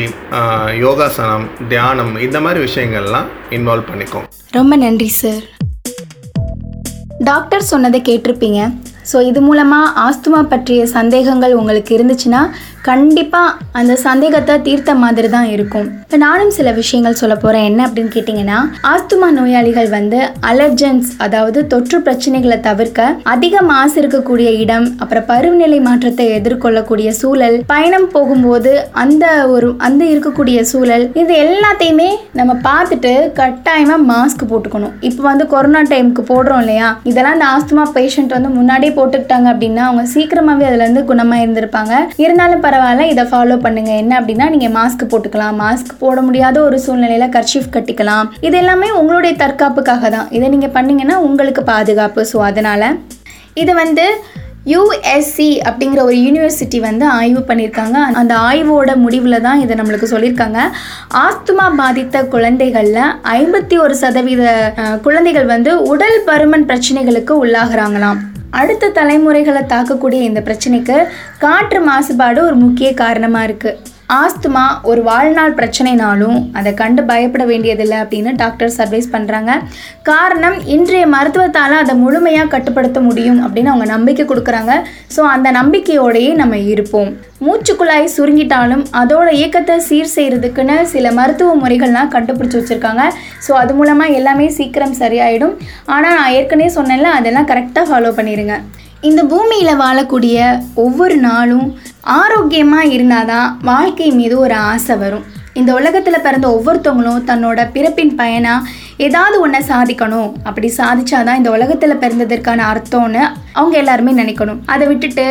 யோகாசனம் 0.85 1.47
தியானம் 1.73 2.13
இந்த 2.27 2.39
மாதிரி 2.45 2.61
விஷயங்கள்லாம் 2.67 3.27
இன்வால்வ் 3.57 3.89
பண்ணிக்கோங்க. 3.91 4.29
ரொம்ப 4.59 4.75
நன்றி 4.85 5.09
சார் 5.21 5.43
டாக்டர் 7.29 7.69
சொன்னதை 7.71 7.99
கேட்டிருப்பீங்க. 8.07 8.61
ஸோ 9.11 9.19
இது 9.29 9.41
மூலமாக 9.47 9.93
ஆஸ்துமா 10.07 10.41
பற்றிய 10.53 10.81
சந்தேகங்கள் 10.97 11.57
உங்களுக்கு 11.61 11.91
இருந்துச்சுன்னா 11.97 12.41
கண்டிப்பாக 12.89 13.57
அந்த 13.79 13.93
சந்தேகத்தை 14.05 14.53
தீர்த்த 14.67 14.91
மாதிரி 15.01 15.27
தான் 15.33 15.49
இருக்கும். 15.55 15.87
இப்போ 16.03 16.17
நானும் 16.23 16.53
சில 16.55 16.69
விஷயங்கள் 16.79 17.17
சொல்ல 17.19 17.35
போகிறேன் 17.35 17.65
என்ன 17.69 17.81
அப்படின்னு 17.87 18.13
கேட்டிங்கன்னா 18.15 18.59
ஆஸ்துமா 18.91 19.27
நோயாளிகள் 19.35 19.89
வந்து 19.97 20.19
அலர்ஜென்ஸ் 20.51 21.09
அதாவது 21.25 21.59
தொற்று 21.73 21.97
பிரச்சனைகளை 22.05 22.57
தவிர்க்க 22.67 23.05
அதிக 23.33 23.61
மாசு 23.69 23.95
இருக்கக்கூடிய 24.01 24.49
இடம் 24.63 24.87
அப்புறம் 25.03 25.27
பருவநிலை 25.29 25.79
மாற்றத்தை 25.87 26.25
எதிர்கொள்ளக்கூடிய 26.37 27.11
சூழல் 27.19 27.57
பயணம் 27.73 28.09
போகும்போது 28.15 28.73
அந்த 29.03 29.25
ஒரு 29.53 29.69
அந்த 29.89 30.01
இருக்கக்கூடிய 30.13 30.61
சூழல் 30.71 31.05
இது 31.21 31.35
எல்லாத்தையுமே 31.45 32.09
நம்ம 32.39 32.55
பார்த்துட்டு 32.69 33.13
கட்டாயமாக 33.41 34.07
மாஸ்க் 34.11 34.49
போட்டுக்கணும். 34.51 34.95
இப்போ 35.09 35.23
வந்து 35.29 35.47
கொரோனா 35.53 35.83
டைமுக்கு 35.93 36.25
போடுறோம் 36.31 36.63
இல்லையா? 36.65 36.89
இதெல்லாம் 37.11 37.37
இந்த 37.37 37.47
ஆஸ்துமா 37.53 37.85
பேஷண்ட் 37.99 38.35
வந்து 38.37 38.51
முன்னாடியே 38.57 38.93
போட்டுக்கிட்டாங்க 39.01 39.49
அப்படின்னா 39.55 39.83
அவங்க 39.89 40.05
சீக்கிரமாகவே 40.15 40.69
அதுலேருந்து 40.71 41.03
குணமாக 41.11 41.43
இருந்திருப்பாங்க. 41.43 41.93
இருந்தாலும் 42.25 42.65
பரவாயில்ல 42.65 43.05
இதை 43.13 43.25
ஃபாலோ 43.31 43.59
பண்ணுங்க. 43.67 43.91
என்ன 44.01 44.13
அப்படின்னா 44.21 44.47
நீங்கள் 44.55 44.75
மாஸ்க் 44.79 45.09
போட்டுக்கலாம். 45.13 45.59
மாஸ்க் 45.63 45.93
போட 46.03 46.17
முடியாத 46.27 46.57
ஒரு 46.67 46.79
சூழ்நிலையில் 46.85 47.33
கர்ச்சீஃப் 47.37 47.73
கட்டிக்கலாம். 47.75 48.27
இது 48.47 48.57
எல்லாமே 48.63 48.89
உங்களுடைய 48.99 49.33
தற்காப்புக்காக 49.43 50.09
தான். 50.17 50.29
இதை 50.37 50.47
நீங்கள் 50.55 50.75
பண்ணீங்கன்னா 50.77 51.17
உங்களுக்கு 51.27 51.63
பாதுகாப்பு. 51.73 52.23
ஸோ 52.33 52.39
அதனால் 52.49 52.87
இது 53.63 53.71
வந்து 53.83 54.05
யூஎஸ்சி 54.71 55.47
அப்படிங்கிற 55.67 56.01
ஒரு 56.07 56.17
யூனிவர்சிட்டி 56.23 56.79
வந்து 56.87 57.05
ஆய்வு 57.19 57.41
பண்ணியிருக்காங்க. 57.47 57.97
அந்த 58.19 58.33
ஆய்வோட 58.49 58.91
முடிவில் 59.03 59.43
தான் 59.45 59.61
இதை 59.63 59.75
நம்மளுக்கு 59.79 60.11
சொல்லியிருக்காங்க. 60.11 60.59
ஆஸ்துமா 61.23 61.65
பாதித்த 61.79 62.21
குழந்தைகளில் 62.35 63.01
ஐம்பத்தி 63.37 63.77
ஒரு 63.85 63.95
சதவீத 64.03 64.43
குழந்தைகள் 65.07 65.47
வந்து 65.55 65.73
உடல் 65.93 66.19
பருமன் 66.29 66.67
பிரச்சனைகளுக்கு 66.71 67.35
உள்ளாகிறாங்களாம். 67.45 68.21
அடுத்த 68.53 68.91
தலைமுறைகளை 68.91 69.61
தாக்கக்கூடிய 69.63 70.21
இந்த 70.21 70.39
பிரச்சனைக்கு 70.41 70.97
காற்று 71.37 71.79
மாசுபாடு 71.81 72.39
ஒரு 72.43 72.55
முக்கிய 72.55 72.89
காரணமாக 72.93 73.47
இருக்குது 73.47 73.77
ஆஸ்துமா 74.19 74.63
ஒரு 74.89 75.01
வாழ்நாள் 75.09 75.55
பிரச்சனைனாலும் 75.57 76.37
அதை 76.59 76.71
கண்டு 76.81 77.01
பயப்பட 77.09 77.43
வேண்டியதில்லை 77.51 77.97
அப்படின்னு 78.03 78.31
டாக்டர்ஸ் 78.41 78.77
அட்வைஸ் 78.83 79.07
பண்ணுறாங்க 79.13 79.51
காரணம் 80.09 80.57
இன்றைய 80.75 81.05
மருத்துவத்தால் 81.13 81.75
அதை 81.81 81.93
முழுமையாக 82.01 82.51
கட்டுப்படுத்த 82.53 83.01
முடியும் 83.07 83.39
அப்படின்னு 83.45 83.71
அவங்க 83.73 83.87
நம்பிக்கை 83.95 84.25
கொடுக்குறாங்க. 84.31 84.73
ஸோ 85.15 85.21
அந்த 85.35 85.47
நம்பிக்கையோடையே 85.59 86.31
நம்ம 86.41 86.57
இருப்போம். 86.73 87.11
மூச்சுக்குழாய் 87.45 88.13
சுருங்கிட்டாலும் 88.15 88.83
அதோட 89.01 89.27
இயக்கத்தை 89.39 89.77
சீர் 89.87 90.13
செய்கிறதுக்குன்னு 90.17 90.75
சில 90.93 91.07
மருத்துவ 91.19 91.55
முறைகள்லாம் 91.63 92.13
கண்டுபிடிச்சி 92.15 92.59
வச்சுருக்காங்க. 92.59 93.05
ஸோ 93.45 93.53
அது 93.61 93.73
மூலமாக 93.79 94.17
எல்லாமே 94.19 94.49
சீக்கிரம் 94.59 94.99
சரியாயிடும். 95.03 95.55
ஆனால் 95.95 96.17
நான் 96.19 96.35
ஏற்கனவே 96.39 96.69
சொன்னேன்ல 96.77 97.17
அதெல்லாம் 97.19 97.49
கரெக்டாக 97.53 97.89
ஃபாலோ 97.91 98.11
பண்ணிடுங்க 98.19 98.57
இந்த 99.09 99.21
பூமியில் 99.29 99.79
வாழக்கூடிய 99.81 100.37
ஒவ்வொரு 100.81 101.15
நாளும் 101.27 101.67
ஆரோக்கியமாக 102.15 102.89
இருந்தால் 102.95 103.29
தான் 103.29 103.53
வாழ்க்கை 103.69 104.09
மீது 104.17 104.35
ஒரு 104.45 104.55
ஆசை 104.71 104.95
வரும். 105.03 105.23
இந்த 105.59 105.71
உலகத்தில் 105.77 106.23
பிறந்த 106.25 106.47
ஒவ்வொருத்தவங்களும் 106.55 107.23
தன்னோட 107.29 107.59
பிறப்பின் 107.75 108.13
பயனாக 108.19 108.67
ஏதாவது 109.05 109.35
ஒன்றை 109.43 109.61
சாதிக்கணும். 109.69 110.29
அப்படி 110.47 110.67
சாதிச்சாதான் 110.77 111.39
இந்த 111.39 111.51
உலகத்தில் 111.55 112.01
பிறந்ததற்கான 112.03 112.65
அர்த்தம்னு 112.71 113.23
அவங்க 113.59 113.75
எல்லாருமே 113.81 114.13
நினைக்கணும். 114.19 114.59
அதை 114.73 114.85
விட்டுட்டு 114.91 115.25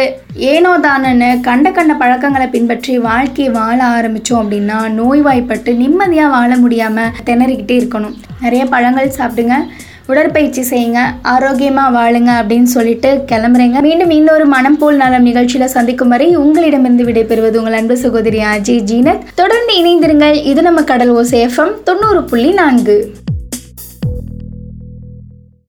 ஏனோ 0.53 0.73
தானன்னு 0.87 1.29
கண்ட 1.49 1.71
கண்ட 1.79 1.95
பழக்கங்களை 2.03 2.49
பின்பற்றி 2.57 2.97
வாழ்க்கையை 3.09 3.53
வாழ 3.59 3.79
ஆரம்பித்தோம் 3.99 4.43
அப்படின்னா 4.43 4.81
நோய்வாய்ப்பட்டு 4.99 5.73
நிம்மதியாக 5.83 6.35
வாழ 6.37 6.51
முடியாமல் 6.65 7.15
திணறிக்கிட்டே 7.31 7.79
இருக்கணும். 7.83 8.19
நிறைய 8.45 8.65
பழங்கள் 8.75 9.17
சாப்பிடுங்க. 9.21 9.57
உடற்பயிற்சி 10.11 10.63
செய்யுங்க 10.71 11.01
ஆரோக்கியமாக 11.35 11.95
வாழுங்க 11.97 12.31
அப்படின்னு 12.41 12.71
சொல்லிட்டு 12.77 13.11
கிளம்புறேங்க. 13.31 13.81
மீண்டும் 13.89 14.15
இன்னொரு 14.19 14.47
மனம் 14.55 14.79
போல் 14.83 15.01
நலம் 15.03 15.27
நிகழ்ச்சியில் 15.31 15.75
சந்திக்கும் 15.77 16.13
வரை 16.15 16.29
உங்களிடமிருந்து 16.45 17.07
விடைபெறுவது 17.09 17.61
உங்கள் 17.63 17.79
அன்பு 17.81 17.97
சகோதரி 18.05 18.43
அஜய் 18.55 18.85
ஜீனத். 18.93 19.25
தொடர்ந்து 19.43 19.75
இணைந்திருங்கள் 19.83 20.39
இது 20.53 20.63
நம்ம 20.69 20.83
கடல் 20.93 21.15
ஓசேஃபம் 21.21 21.75
தொண்ணூறு 21.89 22.23
புள்ளி 22.33 22.53
நான்கு. 22.61 22.99